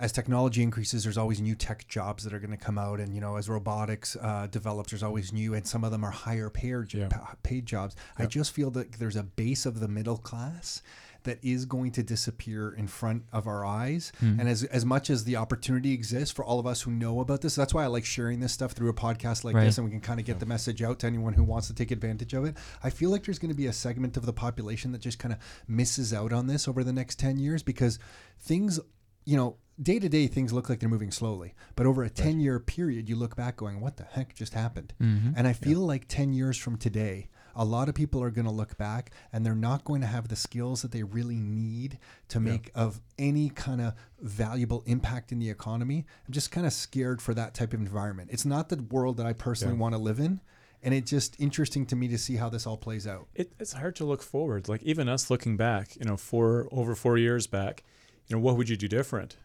[0.00, 3.12] as technology increases, there's always new tech jobs that are going to come out, and
[3.12, 6.48] you know, as robotics uh, develops, there's always new, and some of them are higher
[6.50, 7.08] paid Yeah.
[7.42, 7.96] paid jobs.
[8.16, 10.82] I just feel that there's a base of the middle class
[11.24, 14.12] that is going to disappear in front of our eyes.
[14.20, 14.40] Hmm.
[14.40, 17.40] And as as much as the opportunity exists for all of us who know about
[17.40, 19.64] this, that's why I like sharing this stuff through a podcast like Right.
[19.64, 21.74] this, and we can kind of get the message out to anyone who wants to
[21.74, 22.56] take advantage of it.
[22.82, 25.32] I feel like there's going to be a segment of the population that just kind
[25.34, 27.98] of misses out on this over the next ten years because
[28.38, 28.80] things
[29.24, 32.40] you know, day to day things look like they're moving slowly, but over a 10
[32.40, 34.94] year period, you look back going, what the heck just happened?
[34.98, 35.34] Mhm.
[35.36, 37.28] And I feel like 10 years from today,
[37.58, 40.28] a lot of people are going to look back and they're not going to have
[40.28, 41.98] the skills that they really need
[42.28, 46.06] to make of any kind of valuable impact in the economy.
[46.26, 48.30] I'm just kind of scared for that type of environment.
[48.32, 49.80] It's not the world that I personally Yeah.
[49.80, 50.40] want to live in.
[50.82, 53.26] And it's just interesting to me to see how this all plays out.
[53.34, 54.68] it, it's hard to look forward.
[54.68, 57.82] Like even us looking back, you know, four over four years back,
[58.28, 59.36] you know, what would you do different?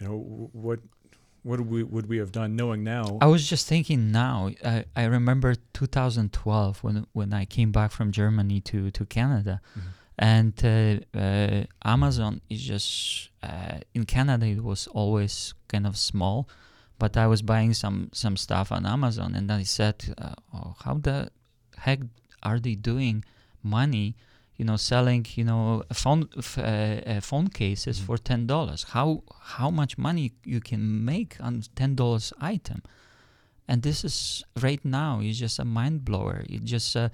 [0.00, 0.80] You know, what
[1.42, 3.18] what would we would we have done knowing now?
[3.20, 4.50] I was just thinking now.
[4.64, 9.82] I, I remember 2012 when when I came back from Germany to to Canada, Mhm.
[10.18, 14.46] and uh, uh, Amazon is just uh, in Canada.
[14.46, 16.48] It was always kind of small,
[16.98, 20.94] but I was buying some some stuff on Amazon, and I said, uh, oh, "How
[20.98, 21.30] the
[21.84, 22.00] heck
[22.42, 23.24] are they doing
[23.62, 24.14] money?"
[24.60, 28.04] You know, selling you know phone uh, uh, phone cases Mhm.
[28.06, 28.80] for ten dollars.
[28.94, 29.08] How
[29.56, 30.82] how much money you can
[31.12, 32.80] make on ten dollars item?
[33.72, 37.08] and this is right now is just a mind blower it just uh,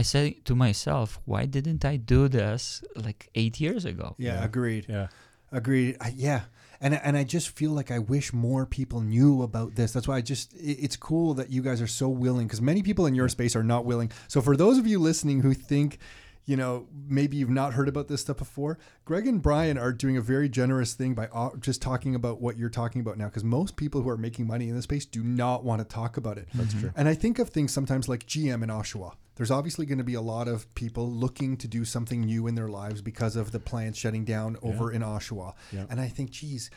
[0.00, 2.62] i say to myself why didn't i do this
[3.06, 4.44] like eight years ago Yeah, Yeah.
[4.44, 4.84] agreed.
[4.88, 5.06] yeah,
[5.50, 5.96] Agreed.
[6.00, 6.40] I, yeah.
[6.80, 9.92] And, and I just feel like I wish more people knew about this.
[9.92, 12.82] That's why I just, it- it's cool that you guys are so willing because many
[12.82, 14.10] people in your space are not willing.
[14.28, 15.98] So for those of you listening who think,
[16.46, 20.16] you know, maybe you've not heard about this stuff before, Greg and Brian are doing
[20.16, 23.44] a very generous thing by uh, just talking about what you're talking about now because
[23.44, 26.36] most people who are making money in this space do not want to talk about
[26.38, 26.48] it.
[26.54, 26.92] that's true.
[26.96, 29.14] And I think of things sometimes like GM in Oshawa.
[29.36, 32.54] There's obviously going to be a lot of people looking to do something new in
[32.54, 35.54] their lives because of the plant shutting down over in Oshawa.
[35.72, 35.86] Yeah.
[35.90, 36.70] And I think, geez,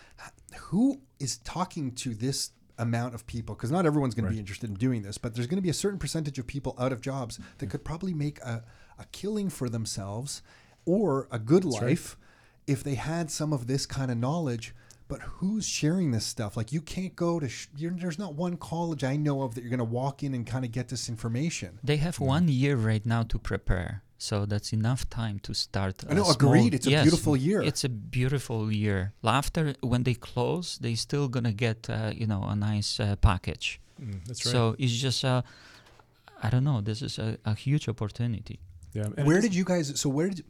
[0.57, 3.53] who is talking to this amount of people?
[3.53, 5.69] Because not everyone's going to be interested in doing this, but there's going to be
[5.69, 8.63] a certain percentage of people out of jobs that could probably make a,
[8.99, 10.41] a killing for themselves
[10.85, 11.81] or a good right.
[11.81, 12.17] life
[12.65, 14.73] if they had some of this kind of knowledge.
[15.09, 16.57] But who's sharing this stuff?
[16.57, 17.47] Like you can't go to.
[17.47, 20.33] Sh- you're, there's not one college I know of that you're going to walk in
[20.33, 21.79] and kind of get this information.
[21.81, 26.13] they have one year right now to prepare so that's enough time to start I
[26.15, 26.73] know, small- agreed.
[26.73, 27.61] It's a beautiful year.
[27.61, 32.41] it's a beautiful year after when they close they still gonna get uh, you know
[32.43, 34.51] a nice uh, package Mm, that's right.
[34.51, 35.41] so it's just uh,
[36.45, 38.59] i don't know this is a, a huge opportunity
[38.93, 39.07] yeah.
[39.17, 39.99] and where did you guys?
[39.99, 40.45] So where did?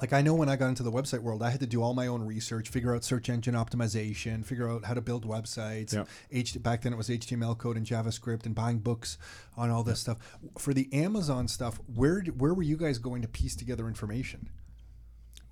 [0.00, 1.92] Like I know when I got into the website world, I had to do all
[1.92, 5.92] my own research, figure out search engine optimization, figure out how to build websites.
[5.92, 6.04] Yeah.
[6.32, 9.18] H, back then it was HTML code and JavaScript, and buying books
[9.56, 10.16] on all this stuff.
[10.58, 14.48] For the Amazon stuff, where where were you guys going to piece together information?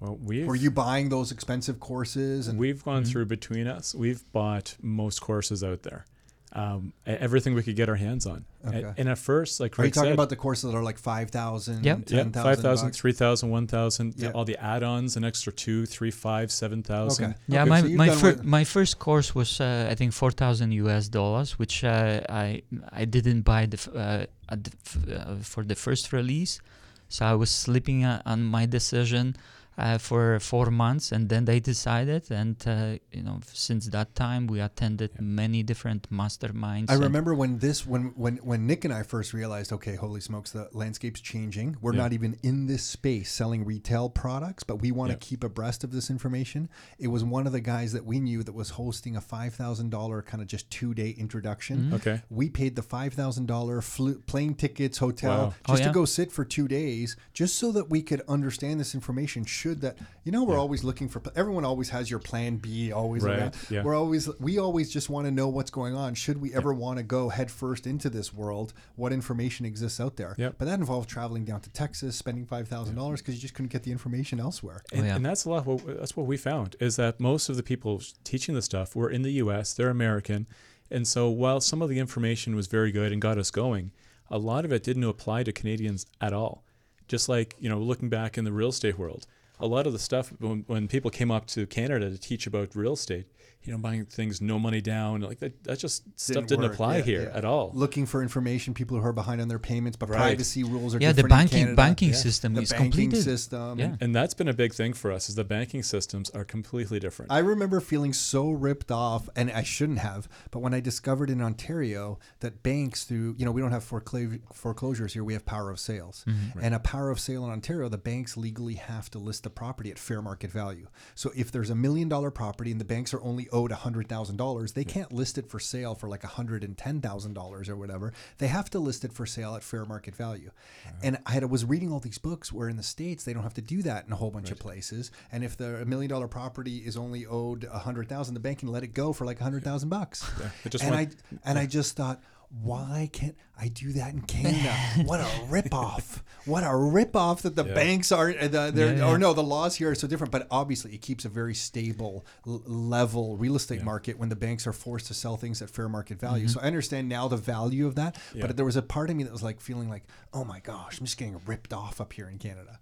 [0.00, 2.48] Well, we've Were you buying those expensive courses?
[2.48, 3.10] And we've gone mm-hmm.
[3.10, 3.94] through between us.
[3.94, 6.06] We've bought most courses out there.
[6.54, 8.44] Um, everything we could get our hands on.
[8.64, 8.92] A- Okay.
[8.96, 11.28] And at first, like are you talking said, about the courses that are like five
[11.30, 11.98] thousand, Yep.
[12.08, 14.30] yeah, ten 5,000, thousand, 3,000, 1,000, Yeah.
[14.34, 17.24] all the add-ons, an extra two, three, five, 7,000.
[17.24, 17.34] Okay.
[17.48, 20.30] Yeah, Okay, my so my, done fir- my first course was uh, I think four
[20.30, 25.08] thousand US dollars, which uh, I I didn't buy the f- uh, at the f-
[25.10, 26.60] uh, for the first release,
[27.08, 29.36] so I was sleeping uh, on my decision
[29.78, 34.46] uh, for four months, and then they decided, and uh, you know since that time
[34.48, 35.22] we attended Yeah.
[35.22, 36.90] many different masterminds.
[36.90, 40.50] I remember when this when when when Nick and I first realized, okay, holy smokes,
[40.52, 41.76] the landscape's changing.
[41.80, 42.02] We're Yeah.
[42.02, 45.28] not even in this space selling retail products, but we want to Yeah.
[45.28, 46.68] keep abreast of this information.
[46.98, 49.90] It was one of the guys that we knew that was hosting a five thousand
[49.90, 51.76] dollar kind of just two day introduction.
[51.90, 51.94] Mhm.
[51.94, 52.22] Okay.
[52.30, 53.80] We paid the five thousand dollar
[54.26, 55.54] plane tickets, hotel, Wow.
[55.66, 55.88] Oh, just yeah.
[55.88, 59.44] to go sit for two days, just so that we could understand this information.
[59.44, 60.60] Should that, you know, we're Yeah.
[60.60, 61.22] always looking for.
[61.36, 63.56] Everyone always has your plan B, always Right, around.
[63.70, 63.82] yeah.
[63.82, 66.14] We're always we always just want to know what's going on.
[66.14, 68.72] Should we ever want to go head first into this world?
[68.96, 70.34] What information exists out there?
[70.38, 70.54] Yep.
[70.58, 73.72] But that involved traveling down to Texas, spending five thousand dollars because you just couldn't
[73.72, 74.82] get the information elsewhere.
[74.92, 75.16] Oh, and, Oh, yeah.
[75.16, 75.66] and that's a lot.
[75.66, 79.10] What, that's what we found is that most of the people teaching the stuff were
[79.10, 79.72] in the U.S.
[79.74, 80.46] They're American,
[80.90, 83.92] and so while some of the information was very good and got us going,
[84.30, 86.64] a lot of it didn't apply to Canadians at all.
[87.08, 89.26] Just like you know, looking back in the real estate world,
[89.60, 92.74] a lot of the stuff when, when people came up to Canada to teach about
[92.74, 93.26] real estate,
[93.64, 96.72] you know, buying things no money down, like that, that just stuff didn't work.
[96.72, 97.36] apply Yeah, here yeah.
[97.36, 97.70] at all.
[97.74, 100.18] Looking for information, people who are behind on their payments, but Right.
[100.18, 101.76] privacy rules are yeah, the different in banking Canada.
[101.76, 102.14] banking Yeah.
[102.14, 103.24] system the is banking completed.
[103.24, 103.78] system.
[103.78, 103.96] Yeah.
[104.00, 107.32] And that's been a big thing for us is the banking systems are completely different.
[107.32, 110.28] I remember feeling so ripped off, and I shouldn't have.
[110.52, 114.40] But when I discovered in Ontario that banks, through you know, we don't have foreclo-
[114.54, 116.24] foreclosures here, we have power of sales.
[116.28, 116.62] Mhm.
[116.62, 119.54] And a power of sale in Ontario, the banks legally have to list the the
[119.54, 120.86] property at fair market value.
[121.14, 124.84] So if there's a million dollar property and the banks are only owed $100,000, they
[124.84, 128.12] can't list it for sale for like $110,000 or whatever.
[128.38, 130.50] They have to list it for sale at fair market value.
[130.86, 130.94] Uh-huh.
[131.02, 133.54] And I had, was reading all these books where in the States, they don't have
[133.54, 135.10] to do that in a whole bunch of places.
[135.32, 138.94] And if the million dollar property is only owed 100,000, the bank can let it
[138.94, 140.28] go for like 100,000 bucks.
[140.68, 142.20] Just and went- I and I just thought,
[142.50, 144.72] why can't I do that in Canada?
[145.04, 146.22] what a ripoff!
[146.46, 147.74] What a ripoff that the Yeah.
[147.74, 148.30] banks are.
[148.30, 149.08] uh, The, they're- Yeah, yeah.
[149.08, 150.32] Or no, the laws here are so different.
[150.32, 154.72] But obviously, it keeps a very stable level real estate market when the banks are
[154.72, 156.48] forced to sell things at fair market value.
[156.48, 158.16] So I understand now the value of that.
[158.34, 158.46] Yeah.
[158.46, 160.98] But there was a part of me that was like feeling like, oh my gosh,
[160.98, 162.78] I'm just getting ripped off up here in Canada.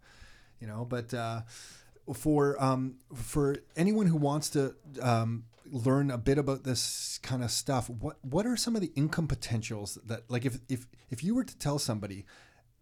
[0.61, 1.13] You know, but.
[1.13, 1.41] Uh,
[2.15, 7.51] for um, for anyone who wants to um, learn a bit about this kind of
[7.51, 11.35] stuff, what what are some of the income potentials that like if if if you
[11.35, 12.25] were to tell somebody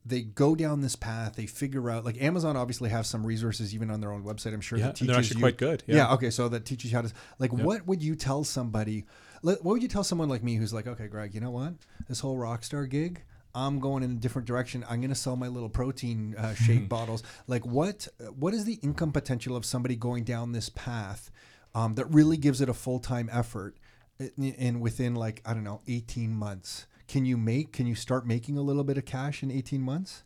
[0.07, 3.91] they go down this path, they figure out like Amazon obviously have some resources even
[3.91, 4.53] on their own website.
[4.53, 5.97] I'm sure Yeah, that teaches they're actually you, quite good, Yeah.
[5.97, 6.12] yeah.
[6.14, 6.28] Okay.
[6.30, 7.53] So that teaches you how to like.
[7.53, 9.07] What would you tell somebody?
[9.41, 11.74] What would you tell someone like me who's like, okay, Greg, you know what?
[12.09, 13.22] This whole Rockstar gig.
[13.57, 14.85] I'm going in a different direction.
[14.91, 17.22] I'm going to sell my little protein uh, shake bottles.
[17.47, 21.30] Like, what what is the income potential of somebody going down this path
[21.75, 23.77] um, that really gives it a full time effort?
[24.18, 27.72] In, in within like I don't know, 18 months, can you make?
[27.72, 30.22] Can you start making a little bit of cash in 18 months?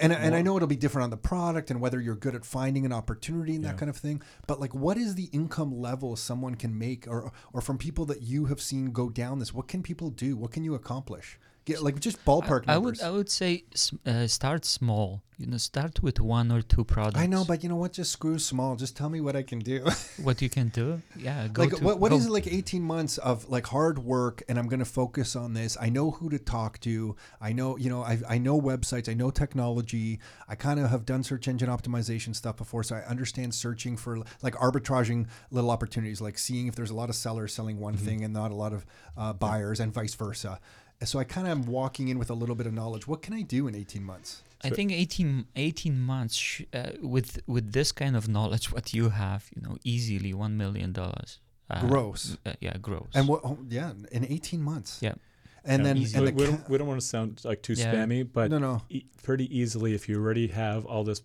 [0.00, 2.44] And, and I know it'll be different on the product and whether you're good at
[2.44, 4.22] finding an opportunity and that kind of thing.
[4.46, 8.22] But like, what is the income level someone can make, or or from people that
[8.22, 9.52] you have seen go down this?
[9.52, 10.36] What can people do?
[10.36, 11.38] What can you accomplish?
[11.66, 13.64] Get like just ballpark I, I would I would say
[14.06, 15.22] uh, start small.
[15.36, 17.18] You know, start with one or two products.
[17.18, 17.92] I know, but you know what?
[17.92, 18.76] Just screw small.
[18.76, 19.84] Just tell me what I can do.
[20.22, 21.48] what you can do, yeah.
[21.48, 24.44] Go like to, what, what go- is it like 18 months of like hard work
[24.48, 27.76] and i'm going to focus on this i know who to talk to i know
[27.76, 31.48] you know i, I know websites i know technology i kind of have done search
[31.48, 36.66] engine optimization stuff before so i understand searching for like arbitraging little opportunities like seeing
[36.68, 38.04] if there's a lot of sellers selling one Mm-hmm.
[38.06, 38.84] thing and not a lot of
[39.16, 40.60] uh, buyers and vice versa
[41.02, 43.34] so i kind of am walking in with a little bit of knowledge what can
[43.34, 47.92] i do in 18 months I think 18, 18 months sh- uh, with with this
[47.92, 51.38] kind of knowledge, what you have, you know, easily one million dollars.
[51.68, 52.38] Uh, Gross.
[52.46, 53.10] Uh, yeah, gross.
[53.14, 55.16] and what oh, yeah in 18 months Yeah.
[55.66, 56.16] and Yeah, then easy.
[56.16, 57.92] and we, the we don't, we don't want to sound like too Yeah.
[57.92, 61.20] spammy, but no no e- pretty easily if you already have all this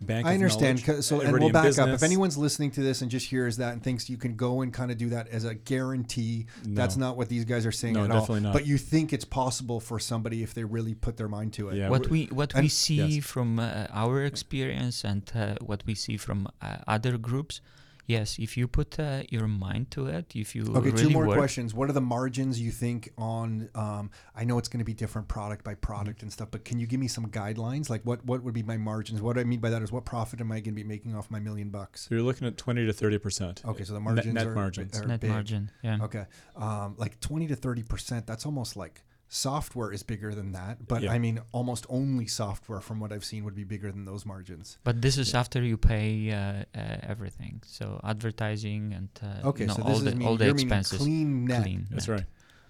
[0.00, 0.26] bank.
[0.26, 0.78] I understand.
[0.78, 1.88] knowledge, 'cause- So, and we'll in back up.
[1.88, 4.72] If anyone's listening to this and just hears that and thinks you can go and
[4.72, 8.04] kind of do that as a guarantee, that's not what these guys are saying No,
[8.04, 8.40] at all.
[8.40, 8.52] not.
[8.52, 11.76] But you think it's possible for somebody if they really put their mind to it.
[11.76, 13.24] Yeah, what we're- we what and- we see yes.
[13.24, 17.60] from uh, our experience and uh, what we see from uh, other groups,
[18.06, 21.26] yes, if you put uh, your mind to it, if you Okay, really two more
[21.26, 21.74] work, questions.
[21.74, 23.68] What are the margins you think on?
[23.74, 26.78] Um, I know it's going to be different product by product and stuff, but can
[26.78, 27.90] you give me some guidelines?
[27.90, 29.20] Like, what what would be my margins?
[29.20, 31.30] What I mean by that is, what profit am I going to be making off
[31.30, 32.08] my million bucks?
[32.08, 33.62] So you're looking at twenty to thirty percent.
[33.64, 35.00] Okay, so the margins net are, margins.
[35.00, 35.30] are net big.
[35.30, 35.98] margin, yeah.
[36.02, 36.24] Okay.
[36.56, 40.86] Um, like 20 to 30%, that's almost like software is bigger than that.
[40.86, 41.12] But Yeah.
[41.12, 44.78] I mean, almost only software from what I've seen would be bigger than those margins.
[44.84, 49.62] But this is after you pay uh, uh, everything, so advertising and uh, Okay.
[49.62, 51.62] you know, so all this the is mean, all the you're meaning expenses clean net.
[51.62, 51.86] clean.
[51.90, 52.24] That's net.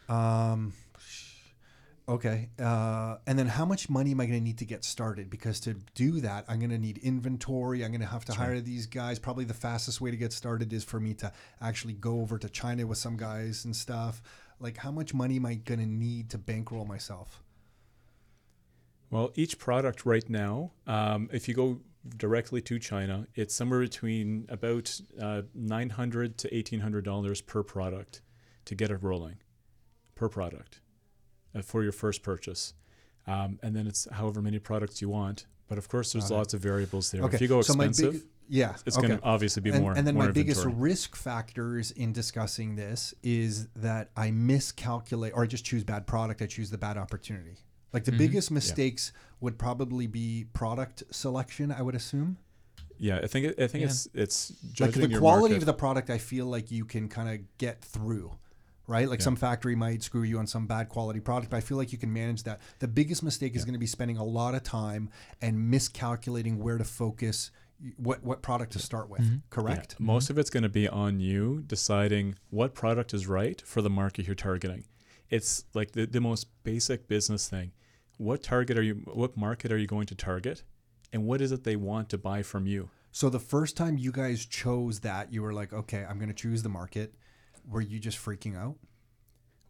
[0.08, 0.52] right.
[0.54, 0.72] Um,
[2.08, 2.48] okay.
[2.58, 5.28] Uh, and then how much money am I going to need to get started?
[5.30, 7.84] Because to do that, I'm going to need inventory.
[7.84, 8.64] I'm going to have to That's hire right.
[8.64, 9.18] these guys.
[9.18, 12.48] Probably the fastest way to get started is for me to actually go over to
[12.48, 14.22] China with some guys and stuff.
[14.58, 17.42] Like, how much money am I going to need to bankroll myself?
[19.10, 21.80] Well, each product right now, um, if you go
[22.16, 27.62] directly to China, it's somewhere between about uh, nine hundred to eighteen hundred dollars per
[27.62, 28.22] product
[28.64, 29.36] to get it rolling,
[30.14, 30.80] per product,
[31.54, 32.74] uh, for your first purchase,
[33.26, 35.46] um, and then it's however many products you want.
[35.68, 37.22] But of course, there's lots of variables there.
[37.22, 37.36] Okay.
[37.36, 39.06] If you go so expensive, yeah, it's okay.
[39.08, 39.92] going to obviously be and, more.
[39.92, 40.82] and then more my biggest inventory.
[40.90, 46.42] risk factors in discussing this is that I miscalculate or I just choose bad product.
[46.42, 47.56] I choose the bad opportunity.
[47.92, 48.18] Like the Mhm.
[48.18, 51.70] biggest mistakes would probably be product selection.
[51.72, 52.38] I would assume.
[52.98, 53.88] Yeah, I think I think Yeah.
[53.88, 55.62] it's it's Like the your quality market.
[55.62, 58.32] of the product, I feel like you can kind of get through.
[58.88, 59.24] Right, like Yeah.
[59.24, 61.98] some factory might screw you on some bad quality product, but I feel like you
[61.98, 62.60] can manage that.
[62.78, 65.10] The biggest mistake is going to be spending a lot of time
[65.42, 67.50] and miscalculating where to focus,
[67.96, 69.22] what what product to start with.
[69.22, 69.32] Mhm.
[69.32, 70.00] Yeah, Correct.
[70.00, 73.90] most of it's going to be on you deciding what product is right for the
[73.90, 74.84] market you're targeting.
[75.28, 77.72] It's like the, the most basic business thing.
[78.16, 80.62] What target are you what market are you going to target?
[81.12, 82.90] And what is it they want to buy from you?
[83.12, 86.34] So the first time you guys chose that, you were like, okay, I'm going to
[86.34, 87.14] choose the market.
[87.68, 88.76] Were you just freaking out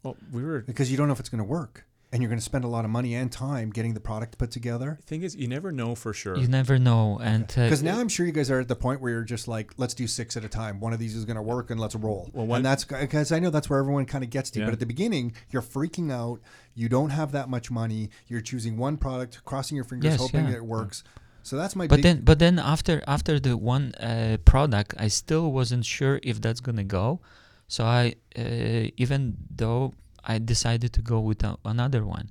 [0.03, 1.85] Well, we were because you don't know if it's going to work,
[2.17, 4.49] and you're going to spend a lot of money and time getting the product put
[4.49, 4.97] together.
[5.05, 6.35] thing is, you never know for sure.
[6.35, 9.01] You never know, and uh, Because now I'm sure you guys are at the point
[9.01, 10.79] where you're just like, let's do six at a time.
[10.79, 12.31] One of these is going to work, and let's roll.
[12.33, 14.59] Well, one- and that's because I know that's where everyone kind of gets to.
[14.59, 14.65] Yeah.
[14.65, 16.39] But at the beginning, you're freaking out.
[16.73, 18.09] You don't have that much money.
[18.27, 20.55] You're choosing one product, crossing your fingers, Yes, hoping yeah.
[20.55, 21.03] it works.
[21.43, 21.85] So that's my.
[21.87, 26.19] but big, then but then after after the one uh, product i still wasn't sure
[26.23, 27.21] if that's gonna go
[27.69, 29.93] so i uh, even though
[30.33, 32.27] i decided to go with a, another one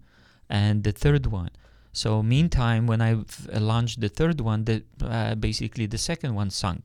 [0.49, 1.51] and the third one
[1.93, 6.35] so meantime when i f- uh, launched the third one the uh, basically the second
[6.41, 6.83] one sunk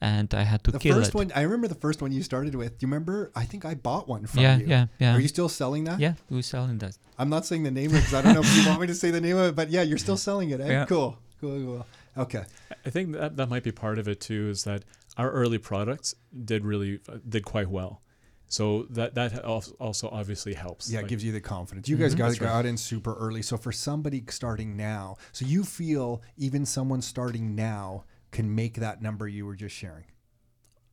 [0.00, 2.22] and i had to the kill first it one, I remember the first one you
[2.22, 2.70] started with.
[2.78, 3.16] Do you remember?
[3.42, 4.66] I think I bought one from yeah you.
[4.74, 5.98] yeah yeah Are you still selling that?
[6.04, 8.64] yeah we're selling that I'm not saying the name because I don't know if you
[8.68, 10.60] want me to say the name of it, but yeah, you're still selling it.
[10.60, 10.68] Eh?
[10.70, 10.84] Yeah.
[10.86, 11.86] Cool, cool, cool.
[12.24, 12.44] Okay.
[12.86, 14.50] I think that that might be part of it too.
[14.54, 14.84] Is that
[15.16, 16.14] our early products
[16.50, 18.00] did really uh, did quite well,
[18.48, 20.90] so that that also obviously helps.
[20.90, 21.88] Yeah, it Like, gives you the confidence.
[21.88, 22.18] You guys Mhm.
[22.18, 22.46] got, That's right.
[22.48, 23.42] got in super early.
[23.42, 29.00] So for somebody starting now, so you feel even someone starting now can make that
[29.02, 30.04] number you were just sharing.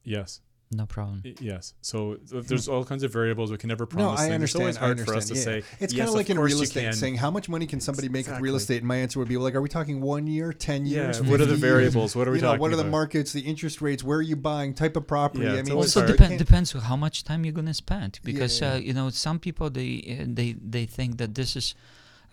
[0.03, 0.41] yes,
[0.71, 1.73] no problem y- yes.
[1.81, 4.19] So th- there's all kinds of variables we can never No, promise.
[4.19, 4.33] I things.
[4.33, 4.69] understand.
[4.69, 5.13] It's always I hard understand.
[5.13, 5.61] for us to yeah.
[5.61, 5.67] say.
[5.79, 6.93] It's yes, kind of of like in course real you estate, can.
[6.93, 8.75] saying how much money can somebody make with real Exactly.
[8.75, 8.77] estate?
[8.79, 11.21] And my answer would be like, are we talking one year, ten Yeah, years?
[11.21, 11.73] what are the 50 years?
[11.73, 12.15] variables?
[12.15, 12.91] What are we you know, talking what are the about?
[12.91, 15.43] markets, the interest rates, where are you buying, type of property?
[15.45, 16.19] Yeah, I it's mean, always it's also hard.
[16.19, 16.29] hard.
[16.31, 18.73] depend, depends on how much time you're gonna spend because Yeah.
[18.73, 21.75] uh, you know some people they uh, they they think that this is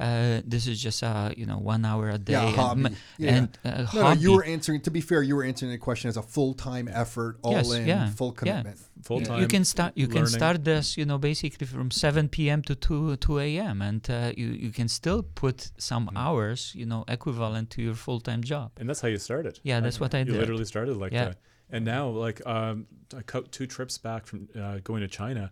[0.07, 2.83] uh, this is just uh, you know one hour a day yeah, a and hobby.
[2.83, 2.89] ma-
[3.25, 3.35] Yeah.
[3.37, 4.81] and uh, no, no, you were answering.
[4.89, 7.73] To be fair, you were answering the question as a full time effort, all Yes,
[7.73, 8.39] in, yeah, full yeah.
[8.41, 8.79] commitment.
[9.09, 9.41] Full You- time.
[9.43, 12.61] you can start you can start this you know basically from 7 p.m.
[12.69, 13.77] to 2 2 a.m.
[13.83, 16.17] and uh, you you can still put some Mm.
[16.25, 18.69] hours you know equivalent to your full time job.
[18.81, 19.55] and that's how you started.
[19.71, 20.37] Yeah, that's what I you did.
[20.43, 21.27] literally started like Yeah.
[21.27, 21.37] that.
[21.75, 22.87] And now, like, um,
[23.19, 25.45] I cut two trips back from uh, going to China.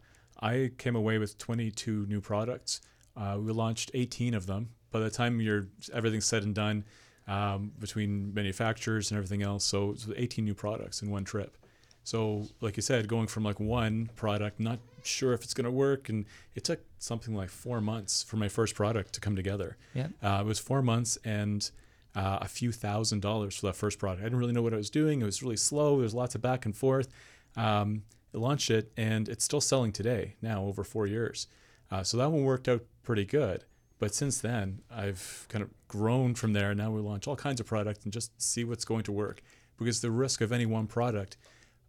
[0.52, 2.80] I came away with 22 new products.
[3.16, 4.70] Uh, we launched 18 of them.
[4.90, 6.84] By the time you're everything's said and done,
[7.28, 11.56] um, between manufacturers and everything else, so it's 18 new products in one trip.
[12.02, 15.70] So, like you said, going from like one product, not sure if it's going to
[15.70, 19.76] work, and it took something like four months for my first product to come together.
[19.94, 20.08] Yeah.
[20.22, 21.70] Uh, it was four months and
[22.16, 24.22] uh, a few thousand dollars for that first product.
[24.22, 25.20] I didn't really know what I was doing.
[25.20, 25.96] It was really slow.
[25.96, 27.08] There was lots of back and forth.
[27.56, 28.02] Um,
[28.34, 30.34] I launched it, and it's still selling today.
[30.40, 31.46] Now over four years,
[31.90, 33.64] uh, so that one worked out pretty good.
[33.98, 36.74] But since then, I've kind of grown from there.
[36.74, 39.42] Now we launch all kinds of products and just see what's going to work,
[39.78, 41.36] because the risk of any one product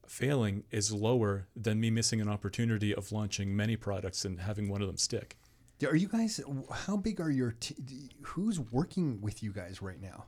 [0.05, 4.81] failing is lower than me missing an opportunity of launching many products and having one
[4.81, 5.37] of them stick.
[5.87, 6.41] Are you guys?
[6.71, 7.55] How big are your?
[7.59, 7.75] T-
[8.21, 10.25] who's working with you guys right now?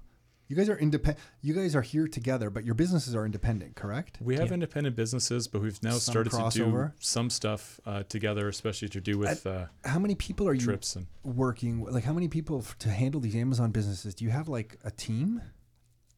[0.47, 1.23] You guys are independent.
[1.41, 4.17] You guys are here together, but your businesses are independent, correct?
[4.21, 4.55] We have Yeah.
[4.55, 9.01] independent businesses, but we've now Some started to do some stuff uh, together, especially to
[9.01, 11.83] do with uh, How many people are you and working?
[11.85, 14.13] Like, how many people f- to handle these Amazon businesses?
[14.15, 15.41] Do you have like a team?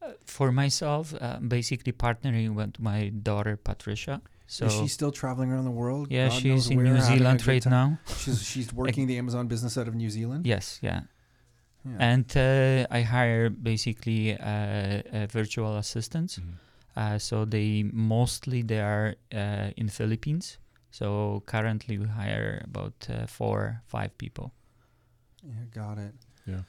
[0.02, 4.20] Uh, for myself, uh, basically partnering with my daughter Patricia.
[4.48, 6.08] So Is she still traveling around the world?
[6.10, 7.98] yeah, God she's in where, New Zealand right now.
[8.18, 10.46] She's she's working the Amazon business out of New Zealand.
[10.46, 11.02] Yes, yeah.
[11.86, 11.96] Yeah.
[12.10, 16.40] And uh, I hire basically uh, uh, virtual assistants.
[16.96, 20.58] Uh, so they mostly they are uh, in Philippines.
[20.90, 24.52] So currently we hire about uh, four, five people.
[25.44, 26.14] yeah, got it.
[26.46, 26.60] Yeah.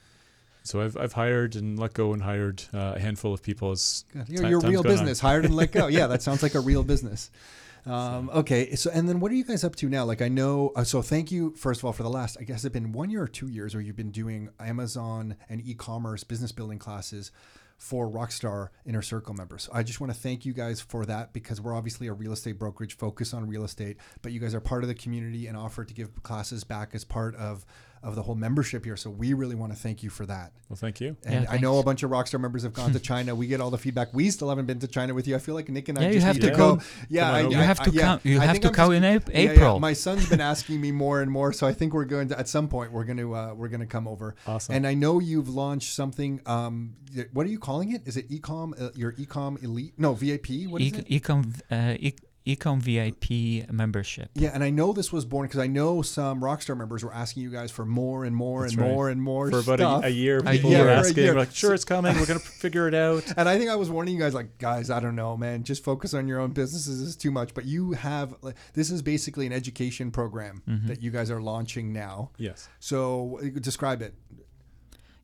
[0.62, 4.04] So I've I've hired and let go and hired uh, a handful of people as
[4.12, 4.28] Good.
[4.28, 5.86] You're, Ti- you're real business, hired and let go.
[5.86, 7.30] Yeah, that sounds like a real business.
[7.86, 10.04] Um, okay, so and then what are you guys up to now?
[10.04, 12.36] Like I know, uh, so thank you first of all for the last.
[12.40, 15.60] I guess it's been one year or two years where you've been doing Amazon and
[15.66, 17.30] e-commerce business building classes
[17.78, 19.68] for Rockstar Inner Circle members.
[19.72, 22.58] I just want to thank you guys for that because we're obviously a real estate
[22.58, 25.84] brokerage focused on real estate, but you guys are part of the community and offer
[25.84, 27.64] to give classes back as part of
[28.02, 28.96] of the whole membership here.
[28.96, 30.52] So we really want to thank you for that.
[30.68, 31.16] well, thank you.
[31.24, 33.34] And Yeah, I know a bunch of Rockstar members have gone to China.
[33.34, 34.12] We get all the feedback.
[34.14, 35.34] We still haven't been to China with you.
[35.34, 36.76] I feel like Nick and I Yeah, you just have need to to go.
[36.76, 36.82] go.
[37.08, 37.40] Yeah, Come I.
[37.48, 38.02] You I- have to I- yeah.
[38.02, 38.20] come.
[38.24, 39.50] You I have to I'm come just- in Ap- yeah, yeah.
[39.50, 39.80] April.
[39.80, 42.48] My son's been asking me more and more, so I think we're going to at
[42.48, 44.34] some point we're going to uh, we're going to come over.
[44.46, 44.74] Awesome.
[44.74, 46.40] And I know you've launched something.
[46.46, 46.94] Um,
[47.32, 48.02] what are you calling it?
[48.06, 48.80] Is it ecom?
[48.80, 49.94] Uh, your ecom elite?
[49.98, 50.66] No, VIP.
[50.68, 51.22] What is E- it?
[51.22, 52.14] Ecom, uh, e-
[52.48, 54.30] Ecom VIP membership.
[54.34, 57.42] Yeah, and I know this was born because I know some Rockstar members were asking
[57.42, 58.90] you guys for more and more That's and right.
[58.90, 60.04] more and more for about stuff.
[60.04, 60.78] a, a year, A people year.
[60.80, 61.34] were For a asking, year.
[61.34, 62.16] like, "Sure, it's coming.
[62.16, 64.88] We're gonna figure it out." And I think I was warning you guys, like, guys,
[64.90, 65.62] I don't know, man.
[65.62, 67.52] Just focus on your own businesses is too much.
[67.52, 70.86] But you have, like, this is basically an education program Mhm.
[70.86, 72.30] that you guys are launching now.
[72.38, 72.68] Yes.
[72.80, 74.14] So describe it.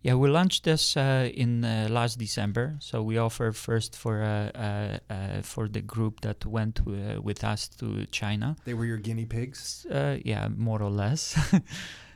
[0.04, 2.76] Yeah, we launched this uh, in uh, last December.
[2.78, 7.42] So we offer first for uh, uh, uh, for the group that went uh, with
[7.42, 8.54] us to China.
[8.66, 9.86] They were your guinea pigs.
[9.90, 11.34] Uh, yeah, more or less.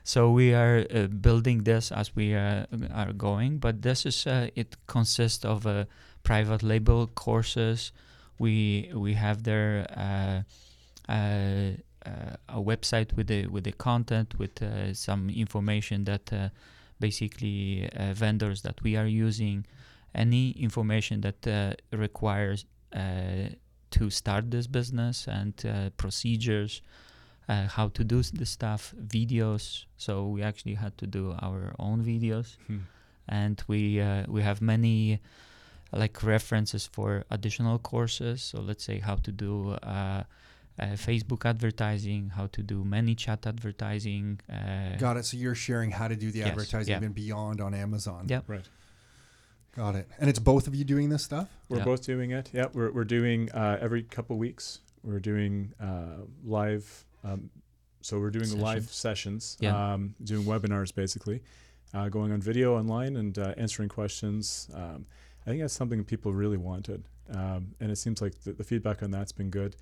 [0.04, 2.64] So we are uh, building this as we uh,
[2.94, 5.84] are going, but this is uh, it consists of uh,
[6.22, 7.92] private label courses.
[8.38, 11.72] We we have there uh, uh,
[12.06, 16.48] uh, a website with the with the content with uh, some information that uh,
[17.00, 19.66] basically uh, vendors that we are using,
[20.14, 23.50] any information that uh, requires uh,
[23.90, 26.82] to start this business and uh, procedures,
[27.48, 29.84] uh, how to do the stuff, videos.
[29.96, 32.78] So we actually had to do our own videos, Hmm.
[33.26, 35.20] and we uh, we have many
[35.92, 38.42] like references for additional courses.
[38.42, 39.76] So let's say how to do.
[40.78, 44.40] Uh, Facebook advertising, how to do ManyChat advertising.
[44.48, 45.24] Uh, Got it.
[45.24, 46.98] So you're sharing how to do the Yes, advertising yeah.
[46.98, 48.26] even beyond on Amazon.
[48.28, 48.44] Yep.
[48.46, 48.68] Right.
[49.76, 50.08] Got it.
[50.20, 51.48] And it's both of you doing this stuff?
[51.68, 51.84] We're Yeah.
[51.84, 52.50] both doing it.
[52.52, 54.80] Yeah, we're, we're doing uh, every couple weeks.
[55.02, 57.04] We're doing uh, live.
[57.24, 57.50] Um,
[58.00, 59.56] so we're doing live sessions.
[59.60, 59.94] Yeah.
[59.94, 61.42] Um, doing webinars basically,
[61.92, 64.68] uh, going on video online and uh, answering questions.
[64.74, 65.06] Um,
[65.46, 69.02] I think that's something people really wanted, um, and it seems like the, the feedback
[69.02, 69.76] on that's been good.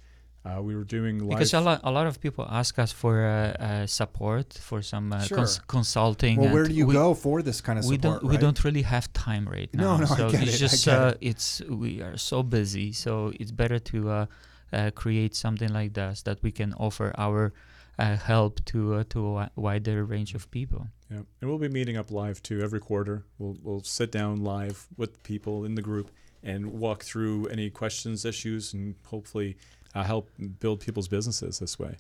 [0.47, 1.31] Uh, we were doing live.
[1.31, 5.13] because a lot, a lot of people ask us for uh, uh, support for some
[5.13, 6.37] uh, cons- consulting.
[6.37, 8.21] Well, where do you we, go for this kind of we support?
[8.21, 9.97] don't we don't really have time right now.
[9.97, 11.19] no, I so get it's it, I get uh, it.
[11.31, 12.93] it's we are so busy.
[12.93, 14.27] So it's better to uh,
[14.73, 17.53] uh, create something like this that we can offer our
[17.99, 20.87] uh, help to uh, to a wider range of people.
[21.11, 23.25] Yeah, and we'll be meeting up live too every quarter.
[23.39, 26.11] We'll we'll sit down live with people in the group
[26.43, 29.57] and walk through any questions, issues, and hopefully
[29.97, 30.29] uh, help
[30.61, 31.97] build people's businesses this way.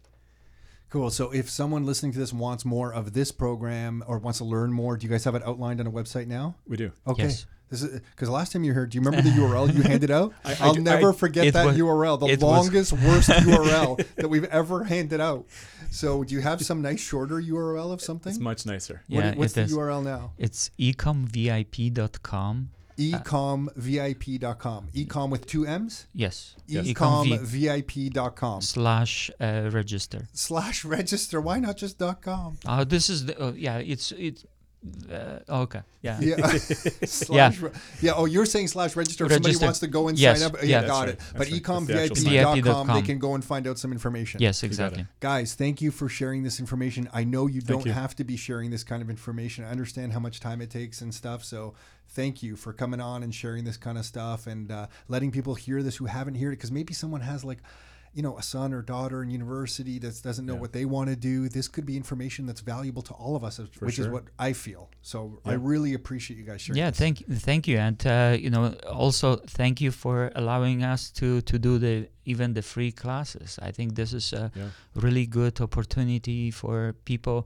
[0.90, 1.10] Cool.
[1.10, 4.72] So if someone listening to this wants more of this program or wants to learn
[4.72, 6.54] more, do you guys have it outlined on a website now?
[6.68, 6.92] We do.
[7.08, 7.24] Okay.
[7.24, 7.46] Yes.
[7.68, 10.32] This is because last time you heard, do you remember the URL you handed out?
[10.44, 13.28] I- I I'll d- never I- forget that was- URL, the it was- longest, worst
[13.50, 15.46] URL that we've ever handed out.
[15.90, 18.30] So, do you have some nice shorter URL of something?
[18.30, 19.02] It's much nicer.
[19.08, 19.72] What- Yeah, what's the is.
[19.74, 20.30] URL now?
[20.38, 22.70] It's ecomvip.com.
[22.96, 24.88] ecomvip.com.
[24.94, 26.06] Ecom with two M's?
[26.14, 26.56] Yes.
[26.66, 26.86] Yes.
[26.86, 28.60] Ecomv- Ecomvip.com.
[28.62, 30.28] slash uh, register.
[30.32, 31.40] Slash register.
[31.40, 32.58] Why not just dot .com?
[32.66, 33.78] Oh, this is the uh, yeah.
[33.78, 34.44] It's it's
[35.10, 35.80] uh, okay.
[36.02, 36.18] Yeah.
[36.20, 36.46] Yeah.
[37.04, 37.70] slash, re-
[38.00, 38.12] yeah.
[38.14, 39.26] Oh, you're saying slash register.
[39.26, 40.56] If somebody wants to go and Yes, sign up.
[40.62, 40.82] yeah.
[40.82, 41.18] Yeah, got right, it.
[41.18, 41.50] that's But right.
[41.50, 44.40] That's ecomvip.com, they can go and find out some information.
[44.40, 45.06] Yes, exactly.
[45.20, 47.08] Guys, thank you for sharing this information.
[47.12, 47.92] I know you don't you.
[47.92, 49.64] have to be sharing this kind of information.
[49.64, 51.44] I understand how much time it takes and stuff.
[51.44, 51.74] So
[52.10, 55.54] thank you for coming on and sharing this kind of stuff and uh, letting people
[55.54, 56.56] hear this who haven't heard it.
[56.56, 57.58] Because maybe someone has like,
[58.16, 60.64] you know, a son or daughter in university that doesn't know Yeah.
[60.64, 61.36] what they want to do.
[61.58, 63.54] This could be information that's valuable to all of us,
[63.86, 64.82] which is what I feel.
[65.02, 66.78] So I really appreciate you guys sharing.
[66.82, 66.98] Yeah, this.
[66.98, 67.16] thank
[67.48, 68.64] thank you, and uh, you know
[69.04, 71.94] also thank you for allowing us to to do the
[72.24, 73.58] even the free classes.
[73.68, 74.70] I think this is a Yeah.
[75.04, 77.38] really good opportunity for people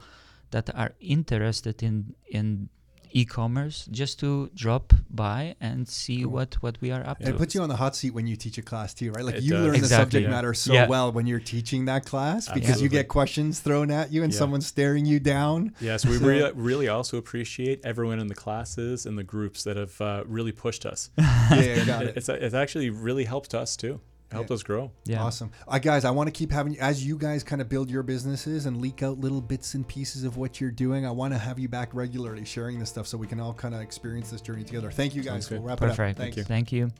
[0.51, 2.69] that are interested in in
[3.13, 6.33] e-commerce just to drop by and see Cool.
[6.33, 7.35] what what we are up And to.
[7.35, 9.25] it puts you on the hot seat when you teach a class too, right?
[9.25, 9.67] Like It you does.
[9.67, 10.31] learn the subject Yeah.
[10.31, 10.87] matter so Yeah.
[10.87, 14.39] well when you're teaching that class because you get questions thrown at you and Yeah.
[14.39, 15.73] someone's staring you down.
[15.81, 19.77] Yes, we So- really, really also appreciate everyone in the classes and the groups that
[19.77, 21.11] have uh, really pushed us.
[21.19, 22.17] Yeah, yeah, got it.
[22.17, 24.01] It's it's actually really helped us too.
[24.33, 24.55] Helped Yeah.
[24.55, 24.93] us grow.
[25.07, 25.23] yeah.
[25.25, 25.51] Awesome.
[25.67, 28.03] Uh, guys, I want to keep having, you as you guys kind of build your
[28.05, 31.39] businesses and leak out little bits and pieces of what you're doing, I want to
[31.39, 34.41] have you back regularly sharing this stuff so we can all kind of experience this
[34.41, 34.91] journey together.
[34.93, 35.47] Thank you guys.
[35.47, 35.67] Sounds We'll good.
[35.69, 36.21] wrap Perfect.
[36.21, 36.35] it up.
[36.35, 36.49] Thanks.
[36.49, 36.91] Thank you.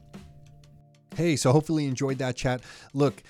[1.17, 2.63] Hey, so hopefully you enjoyed that chat.
[2.95, 3.25] Look, th-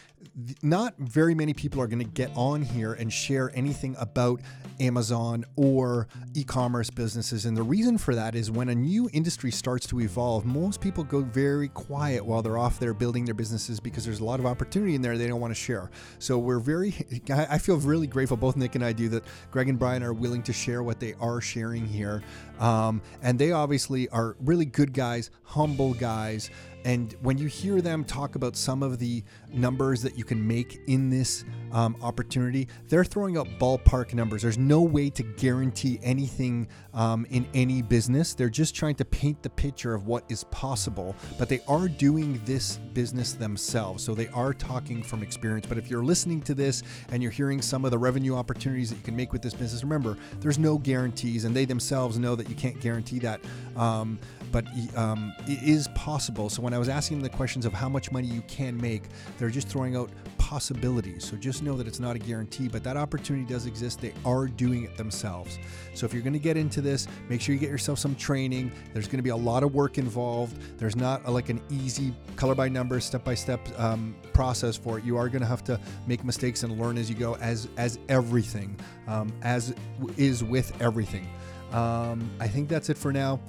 [0.62, 4.40] not very many people are going to get on here and share anything about
[4.78, 7.46] Amazon or e commerce businesses.
[7.46, 11.04] And the reason for that is when a new industry starts to evolve, most people
[11.04, 14.46] go very quiet while they're off there building their businesses because there's a lot of
[14.46, 15.90] opportunity in there they don't want to share.
[16.18, 16.94] So we're very,
[17.28, 20.42] I feel really grateful, both Nick and I do, that Greg and Brian are willing
[20.44, 22.22] to share what they are sharing here.
[22.58, 26.50] Um, and they obviously are really good guys, humble guys.
[26.84, 29.22] And when you hear them talk about some of the
[29.52, 34.42] numbers that you can make in this um, opportunity, they're throwing out ballpark numbers.
[34.42, 38.34] There's no way to guarantee anything um, in any business.
[38.34, 42.40] They're just trying to paint the picture of what is possible, but they are doing
[42.44, 44.02] this business themselves.
[44.02, 45.66] So they are talking from experience.
[45.66, 48.96] But if you're listening to this and you're hearing some of the revenue opportunities that
[48.96, 52.48] you can make with this business, remember, there's no guarantees, and they themselves know that
[52.48, 53.40] you can't guarantee that.
[53.76, 54.18] Um,
[54.50, 54.64] but
[54.96, 56.48] um, it is possible.
[56.48, 59.04] So when I was asking the questions of how much money you can make,
[59.38, 61.24] they're just throwing out possibilities.
[61.24, 64.00] So just know that it's not a guarantee, but that opportunity does exist.
[64.00, 65.58] They are doing it themselves.
[65.94, 68.72] So if you're going to get into this, make sure you get yourself some training.
[68.92, 70.60] There's going to be a lot of work involved.
[70.78, 74.98] There's not a, like an easy color by number, step by step um, process for
[74.98, 75.04] it.
[75.04, 77.98] You are going to have to make mistakes and learn as you go, as as
[78.08, 79.74] everything, um, as
[80.16, 81.28] is with everything.
[81.72, 83.40] Um, I think that's it for now.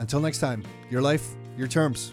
[0.00, 2.12] Until next time, your life, your terms.